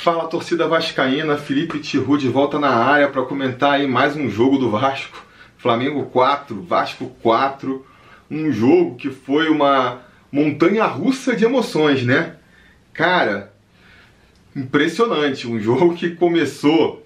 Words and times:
Fala 0.00 0.28
torcida 0.28 0.68
vascaína, 0.68 1.36
Felipe 1.36 1.80
Tiru 1.80 2.16
de 2.16 2.28
volta 2.28 2.56
na 2.56 2.70
área 2.70 3.08
para 3.08 3.24
comentar 3.24 3.72
aí 3.72 3.86
mais 3.86 4.14
um 4.14 4.30
jogo 4.30 4.56
do 4.56 4.70
Vasco. 4.70 5.26
Flamengo 5.58 6.04
4, 6.04 6.62
Vasco 6.62 7.06
4. 7.20 7.84
Um 8.30 8.52
jogo 8.52 8.94
que 8.94 9.10
foi 9.10 9.48
uma 9.48 10.00
montanha 10.30 10.84
russa 10.84 11.34
de 11.34 11.44
emoções, 11.44 12.04
né? 12.04 12.36
Cara, 12.92 13.52
impressionante. 14.54 15.48
Um 15.48 15.58
jogo 15.58 15.96
que 15.96 16.10
começou 16.10 17.04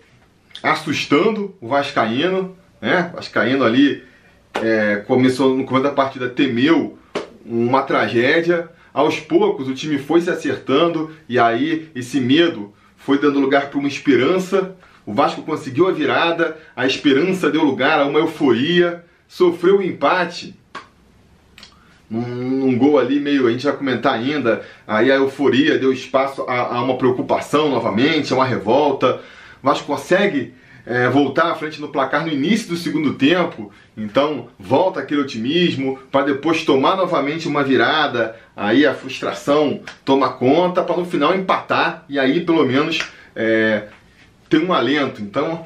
assustando 0.62 1.56
o 1.62 1.68
Vascaíno, 1.68 2.54
né? 2.78 3.08
O 3.10 3.16
Vascaíno 3.16 3.64
ali 3.64 4.04
é, 4.52 4.96
começou 5.06 5.56
no 5.56 5.64
começo 5.64 5.84
da 5.84 5.92
partida, 5.92 6.28
temeu 6.28 6.98
uma 7.44 7.82
tragédia. 7.82 8.68
Aos 8.92 9.18
poucos 9.18 9.66
o 9.66 9.74
time 9.74 9.96
foi 9.96 10.20
se 10.20 10.28
acertando 10.28 11.10
e 11.26 11.38
aí 11.38 11.90
esse 11.94 12.20
medo 12.20 12.74
foi 13.04 13.18
dando 13.18 13.40
lugar 13.40 13.68
para 13.68 13.78
uma 13.78 13.88
esperança. 13.88 14.74
O 15.04 15.12
Vasco 15.12 15.42
conseguiu 15.42 15.88
a 15.88 15.92
virada, 15.92 16.56
a 16.76 16.86
esperança 16.86 17.50
deu 17.50 17.62
lugar 17.64 18.00
a 18.00 18.06
uma 18.06 18.20
euforia, 18.20 19.04
sofreu 19.26 19.76
o 19.76 19.78
um 19.78 19.82
empate. 19.82 20.54
Um, 22.10 22.68
um, 22.68 22.78
gol 22.78 22.98
ali 22.98 23.18
meio, 23.18 23.48
a 23.48 23.50
gente 23.50 23.64
vai 23.64 23.74
comentar 23.74 24.12
ainda, 24.12 24.62
aí 24.86 25.10
a 25.10 25.14
euforia 25.14 25.78
deu 25.78 25.92
espaço 25.92 26.42
a, 26.42 26.76
a 26.76 26.82
uma 26.82 26.98
preocupação 26.98 27.70
novamente, 27.70 28.32
a 28.32 28.36
uma 28.36 28.44
revolta. 28.44 29.20
O 29.62 29.66
Vasco 29.66 29.86
consegue 29.86 30.54
é, 30.84 31.08
voltar 31.08 31.50
à 31.50 31.54
frente 31.54 31.80
no 31.80 31.88
placar 31.88 32.24
no 32.26 32.32
início 32.32 32.68
do 32.68 32.76
segundo 32.76 33.14
tempo, 33.14 33.72
então 33.96 34.48
volta 34.58 35.00
aquele 35.00 35.20
otimismo 35.20 35.98
para 36.10 36.26
depois 36.26 36.64
tomar 36.64 36.96
novamente 36.96 37.46
uma 37.46 37.62
virada, 37.62 38.36
aí 38.56 38.84
a 38.84 38.94
frustração 38.94 39.80
toma 40.04 40.30
conta 40.30 40.82
para 40.82 40.96
no 40.96 41.04
final 41.04 41.34
empatar 41.34 42.04
e 42.08 42.18
aí 42.18 42.40
pelo 42.44 42.66
menos 42.66 43.00
é, 43.34 43.84
ter 44.48 44.62
um 44.62 44.72
alento. 44.72 45.22
Então 45.22 45.64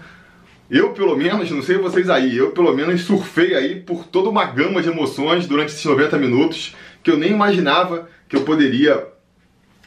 eu 0.71 0.91
pelo 0.91 1.17
menos, 1.17 1.51
não 1.51 1.63
sei 1.63 1.79
vocês 1.79 2.11
aí, 2.11 2.37
eu 2.37 2.51
pelo 2.51 2.75
menos 2.75 3.03
surfei 3.03 3.55
aí 3.55 3.81
por 3.81 4.05
toda 4.05 4.29
uma 4.29 4.45
gama 4.45 4.83
de 4.83 4.89
emoções 4.89 5.47
durante 5.47 5.73
esses 5.73 5.85
90 5.85 6.19
minutos 6.19 6.75
que 7.03 7.11
eu 7.11 7.17
nem 7.17 7.31
imaginava 7.31 8.09
que 8.29 8.37
eu 8.37 8.43
poderia 8.43 9.07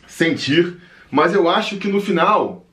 sentir, 0.08 0.78
mas 1.12 1.34
eu 1.34 1.50
acho 1.50 1.78
que 1.78 1.88
no 1.88 2.00
final 2.00 2.66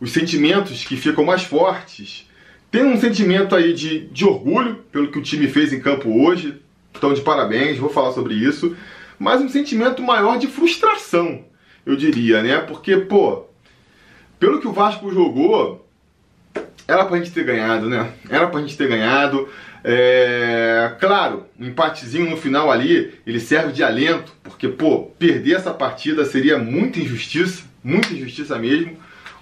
os 0.00 0.12
sentimentos 0.12 0.84
que 0.84 0.96
ficam 0.96 1.24
mais 1.24 1.42
fortes. 1.42 2.28
Tem 2.70 2.84
um 2.84 3.00
sentimento 3.00 3.54
aí 3.54 3.72
de, 3.72 4.06
de 4.08 4.24
orgulho 4.24 4.76
pelo 4.92 5.10
que 5.10 5.18
o 5.18 5.22
time 5.22 5.48
fez 5.48 5.72
em 5.72 5.80
campo 5.80 6.22
hoje, 6.22 6.60
então 6.92 7.14
de 7.14 7.20
parabéns, 7.20 7.78
vou 7.78 7.88
falar 7.88 8.12
sobre 8.12 8.34
isso, 8.34 8.76
mas 9.18 9.40
um 9.40 9.48
sentimento 9.48 10.02
maior 10.02 10.38
de 10.38 10.46
frustração, 10.46 11.44
eu 11.84 11.96
diria, 11.96 12.42
né? 12.42 12.58
Porque, 12.58 12.96
pô, 12.96 13.46
pelo 14.38 14.60
que 14.60 14.68
o 14.68 14.72
Vasco 14.72 15.12
jogou, 15.12 15.88
era 16.86 17.04
pra 17.04 17.18
gente 17.18 17.32
ter 17.32 17.44
ganhado, 17.44 17.88
né? 17.88 18.12
Era 18.30 18.46
pra 18.46 18.60
gente 18.60 18.76
ter 18.76 18.88
ganhado. 18.88 19.48
É... 19.84 20.92
Claro, 21.00 21.46
um 21.58 21.66
empatezinho 21.66 22.30
no 22.30 22.36
final 22.36 22.70
ali, 22.70 23.14
ele 23.26 23.40
serve 23.40 23.72
de 23.72 23.82
alento, 23.82 24.32
porque, 24.42 24.68
pô, 24.68 25.02
perder 25.18 25.56
essa 25.56 25.72
partida 25.72 26.24
seria 26.24 26.58
muita 26.58 26.98
injustiça, 26.98 27.64
muita 27.82 28.12
injustiça 28.12 28.58
mesmo. 28.58 28.96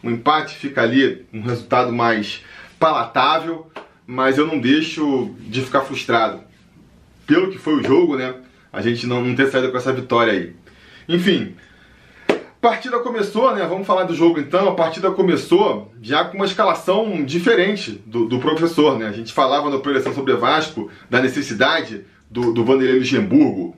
Um 0.07 0.13
empate 0.13 0.55
fica 0.55 0.83
ali 0.83 1.27
um 1.33 1.41
resultado 1.41 1.93
mais 1.93 2.45
palatável, 2.79 3.71
mas 4.07 4.39
eu 4.39 4.47
não 4.47 4.59
deixo 4.59 5.35
de 5.41 5.63
ficar 5.63 5.81
frustrado. 5.81 6.41
Pelo 7.27 7.51
que 7.51 7.59
foi 7.59 7.75
o 7.75 7.83
jogo, 7.83 8.17
né? 8.17 8.35
A 8.73 8.81
gente 8.81 9.07
não, 9.07 9.25
não 9.25 9.35
ter 9.35 9.51
saído 9.51 9.71
com 9.71 9.79
essa 9.79 9.93
vitória 9.93 10.33
aí. 10.33 10.55
Enfim, 11.09 11.55
a 12.29 12.35
partida 12.61 12.99
começou, 13.01 13.55
né? 13.55 13.67
Vamos 13.67 13.87
falar 13.87 14.05
do 14.05 14.15
jogo 14.15 14.39
então. 14.39 14.69
A 14.69 14.75
partida 14.75 15.11
começou 15.11 15.93
já 16.01 16.25
com 16.25 16.37
uma 16.37 16.47
escalação 16.47 17.25
diferente 17.25 18.01
do, 18.07 18.27
do 18.27 18.39
professor, 18.39 18.99
né? 18.99 19.09
A 19.09 19.13
gente 19.13 19.33
falava 19.33 19.71
na 19.71 19.79
projeção 19.79 20.15
sobre 20.15 20.35
Vasco 20.35 20.91
da 21.11 21.21
necessidade 21.21 22.05
do, 22.31 22.53
do 22.53 22.65
Vanderlei 22.65 22.99
Luxemburgo 22.99 23.77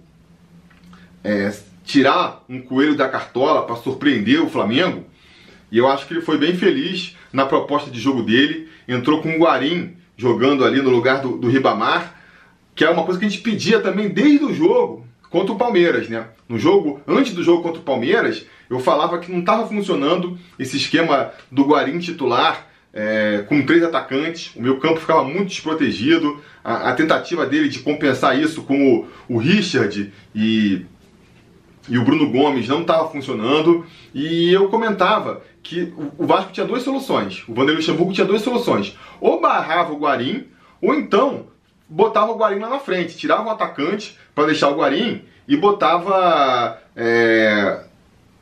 é, 1.25 1.53
tirar 1.85 2.45
um 2.49 2.61
coelho 2.61 2.97
da 2.97 3.09
cartola 3.09 3.65
para 3.65 3.77
surpreender 3.77 4.43
o 4.43 4.49
Flamengo. 4.49 5.05
E 5.71 5.79
eu 5.79 5.89
acho 5.89 6.07
que 6.07 6.15
ele 6.15 6.21
foi 6.21 6.39
bem 6.39 6.55
feliz 6.55 7.17
na 7.33 7.47
proposta 7.47 7.91
de 7.91 8.01
jogo 8.01 8.23
dele. 8.23 8.69
Entrou 8.87 9.21
com 9.21 9.31
o 9.31 9.39
Guarim 9.39 9.95
jogando 10.17 10.65
ali 10.65 10.81
no 10.81 10.91
lugar 10.91 11.21
do, 11.21 11.37
do 11.37 11.49
Ribamar, 11.49 12.15
que 12.75 12.85
é 12.85 12.91
uma 12.91 13.05
coisa 13.05 13.21
que 13.21 13.27
a 13.27 13.29
gente 13.29 13.43
pedia 13.43 13.81
também 13.81 14.09
desde 14.09 14.45
o 14.45 14.55
jogo 14.55 15.07
contra 15.31 15.53
o 15.53 15.59
Palmeiras, 15.59 16.09
né? 16.09 16.27
No 16.49 16.59
jogo, 16.59 17.01
antes 17.07 17.35
do 17.35 17.43
jogo 17.43 17.63
contra 17.63 17.81
o 17.81 17.85
Palmeiras, 17.85 18.47
eu 18.71 18.81
falava 18.81 19.19
que 19.19 19.31
não 19.31 19.41
estava 19.41 19.67
funcionando 19.67 20.39
esse 20.59 20.77
esquema 20.77 21.33
do 21.51 21.65
Guarim 21.65 21.99
titular 21.99 22.67
é, 22.93 23.45
com 23.47 23.65
três 23.65 23.83
atacantes. 23.83 24.55
O 24.57 24.63
meu 24.63 24.79
campo 24.79 25.01
ficava 25.01 25.23
muito 25.23 25.49
desprotegido. 25.49 26.41
A, 26.65 26.91
a 26.91 26.93
tentativa 26.95 27.45
dele 27.47 27.69
de 27.69 27.81
compensar 27.81 28.39
isso 28.41 28.63
com 28.63 29.07
o, 29.29 29.35
o 29.35 29.39
Richard 29.39 30.13
e 30.35 30.87
e 31.89 31.97
o 31.97 32.05
Bruno 32.05 32.31
Gomes 32.31 32.69
não 32.69 32.83
estava 32.83 33.09
funcionando. 33.09 33.87
E 34.15 34.53
eu 34.53 34.69
comentava 34.69 35.43
que 35.69 35.93
o 36.17 36.27
Vasco 36.27 36.51
tinha 36.51 36.65
duas 36.65 36.83
soluções. 36.83 37.45
O 37.47 37.53
Vanderlei 37.53 37.77
Luxemburgo 37.77 38.15
tinha 38.15 38.27
duas 38.27 38.41
soluções. 38.41 38.97
Ou 39.21 39.39
barrava 39.39 39.93
o 39.93 39.99
Guarim, 39.99 40.47
ou 40.81 40.95
então 40.95 41.47
botava 41.87 42.33
o 42.33 42.39
Guarim 42.39 42.59
lá 42.59 42.71
na 42.71 42.79
frente. 42.79 43.19
Tirava 43.19 43.45
o 43.47 43.51
atacante 43.51 44.19
para 44.35 44.47
deixar 44.47 44.71
o 44.71 44.77
Guarim 44.77 45.25
e 45.47 45.59
botava 45.59 46.81
é, 46.97 47.85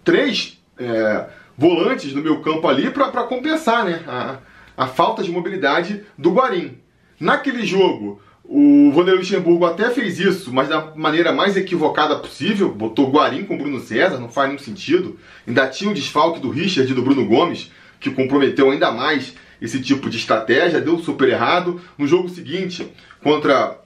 três 0.04 0.62
é, 0.78 1.26
volantes 1.58 2.12
no 2.12 2.22
meu 2.22 2.40
campo 2.42 2.68
ali 2.68 2.90
para 2.90 3.24
compensar 3.24 3.84
né, 3.84 4.04
a, 4.06 4.36
a 4.76 4.86
falta 4.86 5.20
de 5.20 5.32
mobilidade 5.32 6.04
do 6.16 6.30
Guarim. 6.30 6.78
Naquele 7.18 7.66
jogo, 7.66 8.20
o 8.48 8.92
Vanderlei 8.92 9.20
Luxemburgo 9.20 9.64
até 9.66 9.90
fez 9.90 10.20
isso, 10.20 10.52
mas 10.52 10.68
da 10.68 10.92
maneira 10.94 11.32
mais 11.32 11.56
equivocada 11.56 12.16
possível. 12.16 12.72
Botou 12.72 13.10
Guarim 13.10 13.44
com 13.44 13.58
Bruno 13.58 13.80
César, 13.80 14.18
não 14.18 14.28
faz 14.28 14.48
nenhum 14.48 14.62
sentido. 14.62 15.18
Ainda 15.46 15.66
tinha 15.66 15.90
o 15.90 15.94
desfalque 15.94 16.38
do 16.38 16.50
Richard 16.50 16.90
e 16.90 16.94
do 16.94 17.02
Bruno 17.02 17.26
Gomes, 17.26 17.70
que 17.98 18.10
comprometeu 18.10 18.70
ainda 18.70 18.92
mais 18.92 19.34
esse 19.60 19.80
tipo 19.80 20.08
de 20.08 20.18
estratégia, 20.18 20.80
deu 20.80 20.98
super 20.98 21.28
errado. 21.28 21.80
No 21.98 22.06
jogo 22.06 22.28
seguinte, 22.28 22.86
contra 23.22 23.78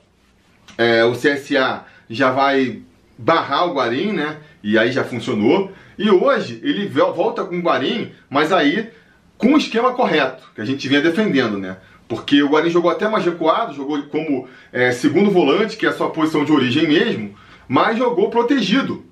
é, 0.76 1.04
o 1.04 1.12
CSA, 1.12 1.84
já 2.08 2.30
vai 2.30 2.82
barrar 3.16 3.66
o 3.66 3.74
Guarim, 3.74 4.12
né? 4.12 4.38
E 4.62 4.78
aí 4.78 4.92
já 4.92 5.04
funcionou. 5.04 5.72
E 5.96 6.10
hoje 6.10 6.60
ele 6.62 6.86
volta 6.86 7.44
com 7.44 7.58
o 7.58 7.62
Guarim, 7.62 8.12
mas 8.28 8.52
aí 8.52 8.90
com 9.38 9.54
o 9.54 9.56
esquema 9.56 9.94
correto, 9.94 10.42
que 10.54 10.60
a 10.60 10.64
gente 10.66 10.86
vinha 10.86 11.00
defendendo, 11.00 11.56
né? 11.56 11.78
Porque 12.10 12.42
o 12.42 12.48
Guarani 12.48 12.72
jogou 12.72 12.90
até 12.90 13.08
mais 13.08 13.24
recuado, 13.24 13.72
jogou 13.72 14.02
como 14.02 14.48
é, 14.72 14.90
segundo 14.90 15.30
volante, 15.30 15.76
que 15.76 15.86
é 15.86 15.90
a 15.90 15.92
sua 15.92 16.10
posição 16.10 16.44
de 16.44 16.50
origem 16.50 16.88
mesmo, 16.88 17.36
mas 17.68 17.96
jogou 17.96 18.28
protegido 18.30 19.04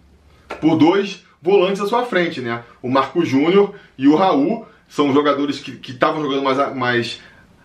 por 0.60 0.76
dois 0.76 1.24
volantes 1.40 1.80
à 1.80 1.86
sua 1.86 2.04
frente, 2.04 2.40
né? 2.40 2.64
O 2.82 2.90
Marco 2.90 3.24
Júnior 3.24 3.72
e 3.96 4.08
o 4.08 4.16
Raul 4.16 4.66
são 4.88 5.12
jogadores 5.12 5.60
que 5.60 5.92
estavam 5.92 6.20
jogando 6.20 6.42
mais, 6.42 6.74
mais 6.74 7.20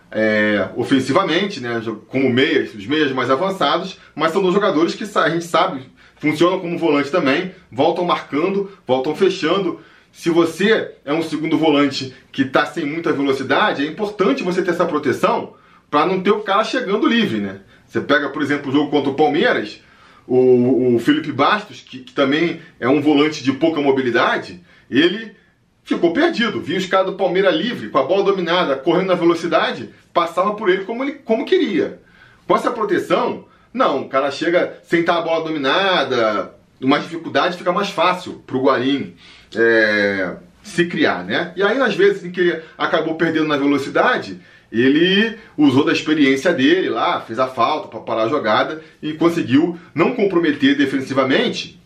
é, 0.08 0.68
ofensivamente, 0.76 1.58
né? 1.58 1.82
Como 2.06 2.30
meias, 2.30 2.72
os 2.72 2.86
meias 2.86 3.10
mais 3.10 3.28
avançados, 3.28 3.98
mas 4.14 4.30
são 4.30 4.40
dois 4.40 4.54
jogadores 4.54 4.94
que 4.94 5.02
a 5.18 5.28
gente 5.30 5.46
sabe 5.46 5.82
funcionam 6.16 6.58
como 6.58 6.78
volante 6.78 7.10
também, 7.10 7.52
voltam 7.70 8.04
marcando, 8.04 8.70
voltam 8.86 9.14
fechando 9.14 9.80
se 10.14 10.30
você 10.30 10.92
é 11.04 11.12
um 11.12 11.22
segundo 11.22 11.58
volante 11.58 12.14
que 12.30 12.42
está 12.42 12.64
sem 12.64 12.86
muita 12.86 13.12
velocidade, 13.12 13.84
é 13.84 13.90
importante 13.90 14.44
você 14.44 14.62
ter 14.62 14.70
essa 14.70 14.86
proteção 14.86 15.54
para 15.90 16.06
não 16.06 16.22
ter 16.22 16.30
o 16.30 16.40
cara 16.40 16.62
chegando 16.62 17.08
livre, 17.08 17.40
né? 17.40 17.60
Você 17.84 18.00
pega, 18.00 18.28
por 18.28 18.40
exemplo, 18.40 18.70
o 18.70 18.72
jogo 18.72 18.92
contra 18.92 19.10
o 19.10 19.16
Palmeiras, 19.16 19.82
o, 20.24 20.94
o 20.94 20.98
Felipe 21.00 21.32
Bastos, 21.32 21.80
que, 21.80 21.98
que, 21.98 22.12
também 22.12 22.60
é 22.78 22.88
um 22.88 23.02
volante 23.02 23.42
de 23.42 23.52
pouca 23.52 23.80
mobilidade, 23.80 24.62
ele 24.88 25.34
ficou 25.82 26.12
perdido. 26.12 26.60
Viu 26.60 26.78
os 26.78 26.86
caras 26.86 27.06
do 27.06 27.16
Palmeiras 27.16 27.54
livre, 27.54 27.90
com 27.90 27.98
a 27.98 28.04
bola 28.04 28.22
dominada, 28.22 28.76
correndo 28.76 29.08
na 29.08 29.14
velocidade, 29.14 29.90
passava 30.12 30.54
por 30.54 30.70
ele 30.70 30.84
como 30.84 31.02
ele 31.02 31.14
como 31.24 31.44
queria. 31.44 32.00
Com 32.46 32.54
essa 32.54 32.70
proteção, 32.70 33.46
não, 33.72 34.02
o 34.02 34.08
cara 34.08 34.30
chega 34.30 34.78
sem 34.84 35.00
estar 35.00 35.18
a 35.18 35.22
bola 35.22 35.44
dominada, 35.44 36.54
uma 36.80 36.98
dificuldade 36.98 37.56
fica 37.56 37.72
mais 37.72 37.90
fácil 37.90 38.42
para 38.46 38.56
o 38.56 38.62
Guarim 38.62 39.14
é, 39.54 40.36
se 40.62 40.86
criar, 40.86 41.24
né? 41.24 41.52
E 41.56 41.62
aí, 41.62 41.80
às 41.80 41.94
vezes, 41.94 42.24
em 42.24 42.30
que 42.30 42.40
ele 42.40 42.62
acabou 42.76 43.14
perdendo 43.14 43.46
na 43.46 43.56
velocidade, 43.56 44.40
ele 44.72 45.38
usou 45.56 45.84
da 45.84 45.92
experiência 45.92 46.52
dele 46.52 46.88
lá, 46.88 47.20
fez 47.20 47.38
a 47.38 47.46
falta 47.46 47.88
para 47.88 48.00
parar 48.00 48.24
a 48.24 48.28
jogada 48.28 48.82
e 49.00 49.12
conseguiu 49.12 49.78
não 49.94 50.14
comprometer 50.14 50.76
defensivamente. 50.76 51.80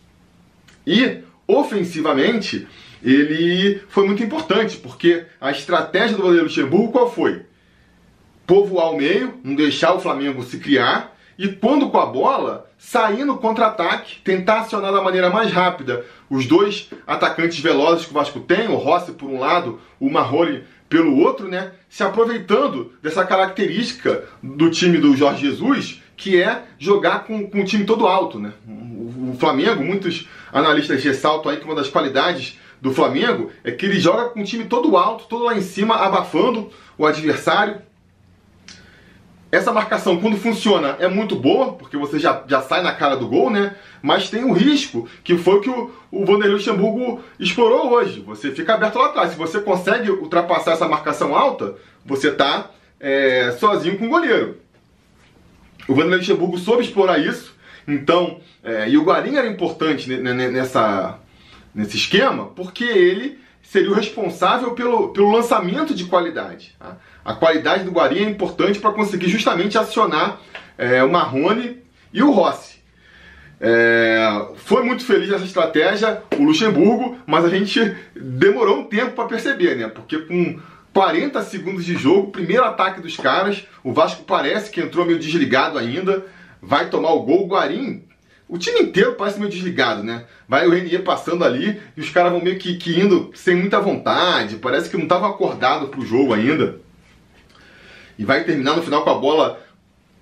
E 0.87 1.19
ofensivamente, 1.47 2.67
ele 3.03 3.81
foi 3.89 4.07
muito 4.07 4.23
importante, 4.23 4.77
porque 4.77 5.25
a 5.39 5.51
estratégia 5.51 6.15
do 6.15 6.23
Vanderlei 6.23 6.43
Luxemburgo 6.43 6.91
qual 6.91 7.13
foi? 7.13 7.43
Povoar 8.47 8.91
o 8.91 8.97
meio, 8.97 9.35
não 9.43 9.53
deixar 9.53 9.93
o 9.93 9.99
Flamengo 9.99 10.43
se 10.43 10.57
criar 10.57 11.15
e 11.39 11.47
quando 11.47 11.89
com 11.89 11.97
a 11.97 12.05
bola, 12.05 12.69
sair 12.77 13.23
no 13.23 13.37
contra-ataque, 13.37 14.17
tentar 14.25 14.59
acionar 14.59 14.91
da 14.91 15.01
maneira 15.01 15.29
mais 15.29 15.49
rápida 15.49 16.05
os 16.29 16.45
dois 16.45 16.89
atacantes 17.07 17.61
velozes 17.61 18.03
que 18.03 18.11
o 18.11 18.13
Vasco 18.13 18.41
tem, 18.41 18.67
o 18.67 18.75
Rossi 18.75 19.13
por 19.13 19.29
um 19.29 19.39
lado, 19.39 19.79
o 20.01 20.09
Marrone 20.09 20.65
pelo 20.89 21.17
outro, 21.17 21.47
né? 21.47 21.71
Se 21.87 22.03
aproveitando 22.03 22.91
dessa 23.01 23.25
característica 23.25 24.25
do 24.43 24.69
time 24.69 24.97
do 24.97 25.15
Jorge 25.15 25.47
Jesus, 25.47 26.01
que 26.17 26.41
é 26.41 26.63
jogar 26.77 27.23
com, 27.23 27.49
com 27.49 27.61
o 27.61 27.65
time 27.65 27.85
todo 27.85 28.05
alto, 28.05 28.37
né? 28.37 28.51
O, 28.67 29.31
o 29.31 29.37
Flamengo, 29.39 29.81
muitos 29.81 30.27
analistas 30.51 31.01
ressaltam 31.01 31.53
aí 31.53 31.57
que 31.57 31.63
uma 31.63 31.75
das 31.75 31.87
qualidades 31.87 32.59
do 32.81 32.91
Flamengo 32.91 33.49
é 33.63 33.71
que 33.71 33.85
ele 33.85 33.97
joga 33.97 34.25
com 34.25 34.41
o 34.41 34.45
time 34.45 34.65
todo 34.65 34.97
alto, 34.97 35.23
todo 35.29 35.45
lá 35.45 35.57
em 35.57 35.61
cima, 35.61 35.95
abafando 35.95 36.69
o 36.97 37.05
adversário, 37.05 37.81
essa 39.51 39.73
marcação, 39.73 40.19
quando 40.19 40.37
funciona, 40.37 40.95
é 40.99 41.07
muito 41.07 41.35
boa, 41.35 41.73
porque 41.73 41.97
você 41.97 42.19
já, 42.19 42.43
já 42.47 42.61
sai 42.61 42.83
na 42.83 42.93
cara 42.93 43.15
do 43.15 43.27
gol, 43.27 43.49
né? 43.49 43.75
Mas 44.01 44.29
tem 44.29 44.43
o 44.43 44.53
risco, 44.53 45.07
que 45.23 45.37
foi 45.37 45.55
o 45.55 45.61
que 45.61 45.69
o, 45.69 45.91
o 46.11 46.19
Vanderlei 46.23 46.51
Luxemburgo 46.51 47.19
explorou 47.39 47.91
hoje. 47.91 48.19
Você 48.21 48.51
fica 48.51 48.75
aberto 48.75 48.99
lá 48.99 49.07
atrás. 49.07 49.31
Se 49.31 49.37
você 49.37 49.59
consegue 49.59 50.11
ultrapassar 50.11 50.73
essa 50.73 50.87
marcação 50.87 51.35
alta, 51.35 51.75
você 52.05 52.31
tá 52.31 52.69
é, 52.99 53.55
sozinho 53.59 53.97
com 53.97 54.05
o 54.05 54.09
goleiro. 54.09 54.57
O 55.87 55.95
Vanderlei 55.95 56.19
Luxemburgo 56.19 56.59
soube 56.59 56.83
explorar 56.83 57.17
isso. 57.17 57.55
Então, 57.87 58.39
é, 58.63 58.87
e 58.87 58.97
o 58.99 59.03
Guarim 59.03 59.35
era 59.35 59.47
importante 59.47 60.07
nessa, 60.15 61.17
nesse 61.73 61.97
esquema, 61.97 62.45
porque 62.55 62.83
ele 62.83 63.39
seria 63.63 63.89
o 63.89 63.95
responsável 63.95 64.71
pelo, 64.71 65.09
pelo 65.09 65.31
lançamento 65.31 65.95
de 65.95 66.05
qualidade. 66.05 66.75
Tá? 66.77 66.97
A 67.23 67.33
qualidade 67.33 67.83
do 67.83 67.91
Guarim 67.91 68.25
é 68.25 68.29
importante 68.29 68.79
para 68.79 68.91
conseguir 68.91 69.29
justamente 69.29 69.77
acionar 69.77 70.39
é, 70.77 71.03
o 71.03 71.11
Marrone 71.11 71.77
e 72.13 72.23
o 72.23 72.31
Rossi. 72.31 72.79
É, 73.61 74.47
foi 74.55 74.83
muito 74.83 75.03
feliz 75.03 75.29
nessa 75.29 75.43
estratégia 75.43 76.23
o 76.37 76.43
Luxemburgo, 76.43 77.17
mas 77.27 77.43
a 77.43 77.49
gente 77.49 77.95
demorou 78.15 78.79
um 78.79 78.85
tempo 78.85 79.11
para 79.11 79.25
perceber, 79.25 79.75
né? 79.75 79.87
Porque 79.89 80.17
com 80.19 80.59
40 80.93 81.41
segundos 81.43 81.83
de 81.83 81.95
jogo, 81.95 82.31
primeiro 82.31 82.63
ataque 82.63 83.01
dos 83.01 83.17
caras, 83.17 83.65
o 83.83 83.91
Vasco 83.91 84.23
parece 84.23 84.71
que 84.71 84.79
entrou 84.79 85.05
meio 85.05 85.19
desligado 85.19 85.77
ainda, 85.77 86.25
vai 86.61 86.89
tomar 86.89 87.11
o 87.11 87.23
gol. 87.23 87.43
O 87.43 87.47
Guarim 87.47 88.03
o 88.49 88.57
time 88.57 88.79
inteiro 88.79 89.13
parece 89.13 89.39
meio 89.39 89.51
desligado, 89.51 90.03
né? 90.03 90.25
Vai 90.47 90.65
o 90.65 90.71
Renier 90.71 91.03
passando 91.03 91.45
ali 91.45 91.79
e 91.95 92.01
os 92.01 92.09
caras 92.09 92.31
vão 92.31 92.41
meio 92.41 92.57
que, 92.57 92.77
que, 92.77 92.99
indo 92.99 93.29
sem 93.35 93.55
muita 93.55 93.79
vontade, 93.79 94.55
parece 94.55 94.89
que 94.89 94.97
não 94.97 95.03
estavam 95.03 95.29
acordados 95.29 95.89
pro 95.89 96.03
jogo 96.03 96.33
ainda. 96.33 96.79
E 98.19 98.25
vai 98.25 98.43
terminar 98.43 98.75
no 98.75 98.83
final 98.83 99.01
com 99.03 99.09
a 99.09 99.15
bola 99.15 99.61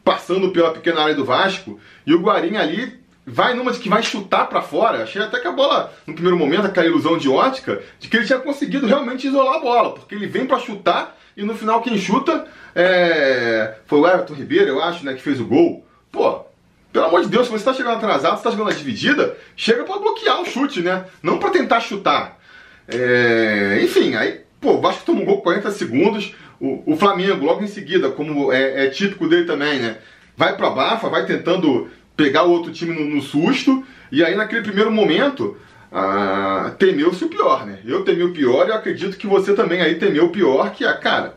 passando 0.04 0.52
pela 0.52 0.72
pequena 0.72 1.02
área 1.02 1.16
do 1.16 1.26
Vasco 1.26 1.80
e 2.06 2.14
o 2.14 2.22
Guarim 2.22 2.56
ali 2.56 2.98
vai 3.26 3.56
numa 3.56 3.72
de 3.74 3.80
que 3.80 3.90
vai 3.90 4.04
chutar 4.04 4.48
para 4.48 4.62
fora. 4.62 5.04
Achei 5.04 5.22
até 5.22 5.40
que 5.40 5.48
a 5.48 5.52
bola, 5.52 5.92
no 6.06 6.14
primeiro 6.14 6.38
momento, 6.38 6.68
aquela 6.68 6.86
ilusão 6.86 7.18
de 7.18 7.28
ótica, 7.28 7.82
de 8.00 8.08
que 8.08 8.16
ele 8.16 8.26
tinha 8.26 8.38
conseguido 8.40 8.86
realmente 8.86 9.28
isolar 9.28 9.56
a 9.56 9.60
bola, 9.60 9.94
porque 9.96 10.14
ele 10.14 10.28
vem 10.28 10.46
para 10.46 10.60
chutar 10.60 11.18
e 11.36 11.44
no 11.44 11.56
final 11.56 11.82
quem 11.82 11.98
chuta 11.98 12.46
é... 12.76 13.78
foi 13.88 14.00
o 14.00 14.08
Everton 14.08 14.36
Ribeiro, 14.36 14.70
eu 14.70 14.84
acho, 14.84 15.04
né, 15.04 15.16
que 15.16 15.22
fez 15.22 15.42
o 15.42 15.46
gol. 15.46 15.84
Pô, 16.12 16.46
pelo 16.94 17.06
amor 17.06 17.24
de 17.24 17.30
Deus, 17.30 17.48
se 17.48 17.52
você 17.52 17.58
está 17.58 17.74
chegando 17.74 17.98
atrasado, 17.98 18.34
você 18.34 18.48
está 18.48 18.52
jogando 18.52 18.70
a 18.70 18.76
dividida, 18.76 19.36
chega 19.56 19.84
para 19.84 20.00
bloquear 20.00 20.40
o 20.40 20.46
chute, 20.46 20.82
né? 20.82 21.06
Não 21.22 21.40
para 21.40 21.50
tentar 21.50 21.80
chutar. 21.80 22.40
É... 22.88 23.80
Enfim, 23.84 24.16
aí, 24.16 24.42
pô, 24.62 24.74
o 24.74 24.82
Vasco 24.82 25.04
tomou 25.04 25.24
um 25.24 25.26
gol 25.26 25.38
com 25.38 25.44
40 25.44 25.72
segundos. 25.72 26.34
O, 26.60 26.94
o 26.94 26.98
Flamengo, 26.98 27.46
logo 27.46 27.64
em 27.64 27.68
seguida, 27.68 28.10
como 28.10 28.52
é, 28.52 28.86
é 28.86 28.90
típico 28.90 29.28
dele 29.28 29.46
também, 29.46 29.80
né? 29.80 29.98
Vai 30.36 30.56
para 30.56 30.70
bafa, 30.70 31.10
vai 31.10 31.26
tentando 31.26 31.90
pegar 32.16 32.44
o 32.44 32.52
outro 32.52 32.72
time 32.72 32.94
no, 32.94 33.06
no 33.06 33.22
susto. 33.22 33.84
E 34.12 34.24
aí, 34.24 34.36
naquele 34.36 34.62
primeiro 34.62 34.92
momento, 34.92 35.58
ah, 35.92 36.74
temeu-se 36.78 37.24
o 37.24 37.30
pior, 37.30 37.66
né? 37.66 37.80
Eu 37.86 38.04
temi 38.04 38.24
o 38.24 38.34
pior 38.34 38.68
e 38.68 38.70
eu 38.70 38.76
acredito 38.76 39.18
que 39.18 39.28
você 39.28 39.54
também 39.54 39.82
aí 39.82 39.96
temeu 39.96 40.26
o 40.26 40.30
pior, 40.30 40.72
que 40.72 40.86
é, 40.86 40.94
cara, 40.94 41.36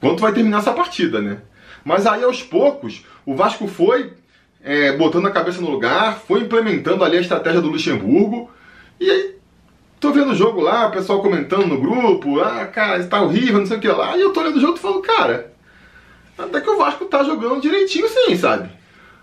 quanto 0.00 0.20
vai 0.20 0.32
terminar 0.32 0.58
essa 0.58 0.72
partida, 0.72 1.20
né? 1.20 1.38
Mas 1.84 2.06
aí, 2.06 2.24
aos 2.24 2.42
poucos, 2.42 3.04
o 3.24 3.34
Vasco 3.34 3.68
foi 3.68 4.12
é, 4.62 4.96
botando 4.96 5.26
a 5.26 5.30
cabeça 5.30 5.60
no 5.60 5.70
lugar, 5.70 6.18
foi 6.18 6.40
implementando 6.40 7.04
ali 7.04 7.16
a 7.16 7.20
estratégia 7.20 7.60
do 7.60 7.68
Luxemburgo. 7.68 8.50
E 8.98 9.08
aí, 9.08 9.35
tô 10.00 10.12
vendo 10.12 10.32
o 10.32 10.34
jogo 10.34 10.60
lá, 10.60 10.86
o 10.86 10.90
pessoal 10.90 11.20
comentando 11.20 11.66
no 11.66 11.80
grupo, 11.80 12.40
ah, 12.40 12.66
cara, 12.66 12.98
está 12.98 13.20
horrível, 13.20 13.58
não 13.58 13.66
sei 13.66 13.76
o 13.76 13.80
que 13.80 13.88
lá. 13.88 14.16
E 14.16 14.20
eu 14.20 14.32
tô 14.32 14.40
olhando 14.40 14.56
o 14.56 14.60
jogo 14.60 14.76
e 14.76 14.80
falo, 14.80 15.00
cara, 15.02 15.52
até 16.36 16.60
que 16.60 16.70
o 16.70 16.76
Vasco 16.76 17.04
tá 17.06 17.22
jogando 17.24 17.60
direitinho 17.60 18.08
sim, 18.08 18.36
sabe? 18.36 18.68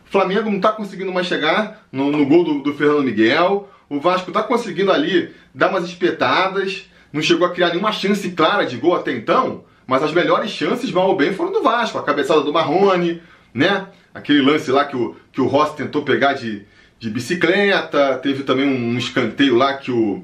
O 0.07 0.11
Flamengo 0.11 0.49
não 0.49 0.59
tá 0.59 0.71
conseguindo 0.71 1.11
mais 1.11 1.27
chegar 1.27 1.85
no, 1.91 2.11
no 2.11 2.25
gol 2.25 2.43
do, 2.43 2.61
do 2.61 2.73
Fernando 2.73 3.03
Miguel. 3.03 3.69
O 3.89 3.99
Vasco 3.99 4.31
tá 4.31 4.43
conseguindo 4.43 4.91
ali 4.91 5.33
dar 5.53 5.69
umas 5.69 5.85
espetadas. 5.85 6.85
Não 7.11 7.21
chegou 7.21 7.47
a 7.47 7.51
criar 7.51 7.69
nenhuma 7.69 7.91
chance 7.91 8.29
clara 8.31 8.65
de 8.65 8.77
gol 8.77 8.95
até 8.95 9.11
então. 9.11 9.63
Mas 9.87 10.03
as 10.03 10.13
melhores 10.13 10.51
chances, 10.51 10.91
mal 10.91 11.09
ou 11.09 11.15
bem, 11.15 11.33
foram 11.33 11.51
do 11.51 11.63
Vasco. 11.63 11.97
A 11.97 12.03
cabeçada 12.03 12.41
do 12.41 12.53
Marrone, 12.53 13.21
né? 13.53 13.87
aquele 14.13 14.41
lance 14.41 14.71
lá 14.71 14.85
que 14.85 14.95
o, 14.95 15.15
que 15.31 15.41
o 15.41 15.47
Rossi 15.47 15.75
tentou 15.75 16.03
pegar 16.03 16.33
de, 16.33 16.63
de 16.99 17.09
bicicleta, 17.09 18.17
teve 18.17 18.43
também 18.43 18.65
um 18.65 18.97
escanteio 18.97 19.55
lá 19.55 19.73
que 19.73 19.91
o, 19.91 20.23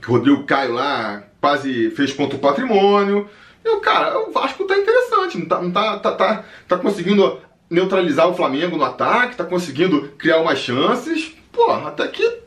que 0.00 0.08
o 0.08 0.14
Rodrigo 0.14 0.44
Caio 0.44 0.74
lá 0.74 1.22
quase 1.40 1.90
fez 1.90 2.12
contra 2.12 2.36
o 2.36 2.40
patrimônio. 2.40 3.28
E 3.64 3.68
o 3.68 3.80
cara, 3.80 4.18
o 4.18 4.32
Vasco 4.32 4.64
tá 4.64 4.76
interessante, 4.76 5.38
não 5.38 5.46
tá, 5.46 5.62
não 5.62 5.70
tá, 5.70 5.98
tá, 5.98 6.12
tá, 6.12 6.44
tá 6.68 6.78
conseguindo 6.78 7.40
neutralizar 7.68 8.28
o 8.28 8.34
Flamengo 8.34 8.76
no 8.76 8.84
ataque, 8.84 9.36
tá 9.36 9.44
conseguindo 9.44 10.08
criar 10.18 10.38
umas 10.38 10.58
chances. 10.58 11.34
Pô, 11.52 11.70
até 11.72 12.06
que 12.08 12.38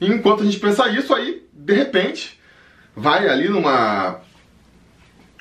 enquanto 0.00 0.42
a 0.42 0.44
gente 0.44 0.58
pensa 0.58 0.88
isso 0.88 1.14
aí, 1.14 1.46
de 1.52 1.72
repente, 1.72 2.38
vai 2.94 3.28
ali 3.28 3.48
numa. 3.48 4.20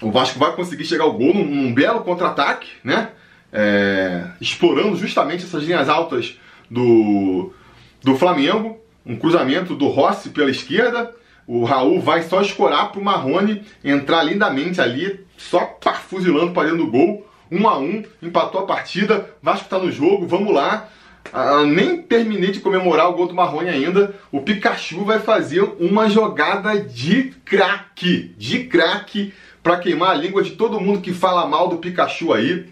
O 0.01 0.12
Vasco 0.12 0.39
vai 0.39 0.56
conseguir 0.56 0.85
chegar 0.85 1.03
ao 1.03 1.13
gol 1.13 1.33
num, 1.33 1.45
num 1.45 1.74
belo 1.74 2.01
contra-ataque, 2.01 2.69
né? 2.83 3.09
é, 3.53 4.25
explorando 4.41 4.97
justamente 4.97 5.45
essas 5.45 5.63
linhas 5.63 5.88
altas 5.88 6.39
do, 6.69 7.53
do 8.01 8.18
Flamengo. 8.18 8.80
Um 9.06 9.15
cruzamento 9.15 9.75
do 9.75 9.88
Rossi 9.88 10.30
pela 10.30 10.50
esquerda. 10.50 11.13
O 11.45 11.63
Raul 11.63 12.00
vai 12.00 12.24
só 12.24 12.42
escorar 12.42 12.92
para 12.92 13.01
o 13.01 13.04
Marrone 13.04 13.63
entrar 13.84 14.24
lindamente 14.24 14.80
ali, 14.80 15.25
só 15.38 15.60
pá, 15.60 15.94
fuzilando 15.94 16.54
para 16.54 16.69
dentro 16.69 16.86
do 16.86 16.92
gol. 16.92 17.28
1 17.51 17.62
um 17.62 17.68
a 17.68 17.78
1 17.78 17.84
um, 17.84 18.04
empatou 18.22 18.62
a 18.62 18.66
partida. 18.66 19.30
Vasco 19.42 19.66
está 19.66 19.78
no 19.78 19.92
jogo, 19.92 20.25
vamos 20.25 20.54
lá. 20.54 20.90
Ah, 21.31 21.63
nem 21.66 22.01
terminei 22.01 22.51
de 22.51 22.60
comemorar 22.60 23.10
o 23.10 23.13
gol 23.13 23.28
do 23.28 23.36
Marrone 23.36 23.69
ainda. 23.69 24.16
O 24.31 24.42
Pikachu 24.42 25.06
vai 25.06 25.19
fazer 25.19 25.62
uma 25.80 26.10
jogada 26.10 26.80
de 26.80 27.34
craque, 27.45 28.34
de 28.38 28.66
craque, 28.66 29.33
para 29.62 29.78
queimar 29.78 30.12
a 30.12 30.16
língua 30.16 30.44
de 30.44 30.52
todo 30.52 30.80
mundo 30.80 31.02
que 31.02 31.14
fala 31.14 31.47
mal 31.47 31.69
do 31.69 31.78
Pikachu 31.78 32.33
aí. 32.33 32.66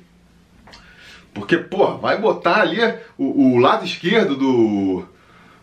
Porque, 1.33 1.57
pô, 1.57 1.97
vai 1.97 2.17
botar 2.19 2.61
ali 2.61 2.79
o, 3.17 3.53
o, 3.53 3.57
lado 3.57 3.85
esquerdo 3.85 4.35
do. 4.35 5.05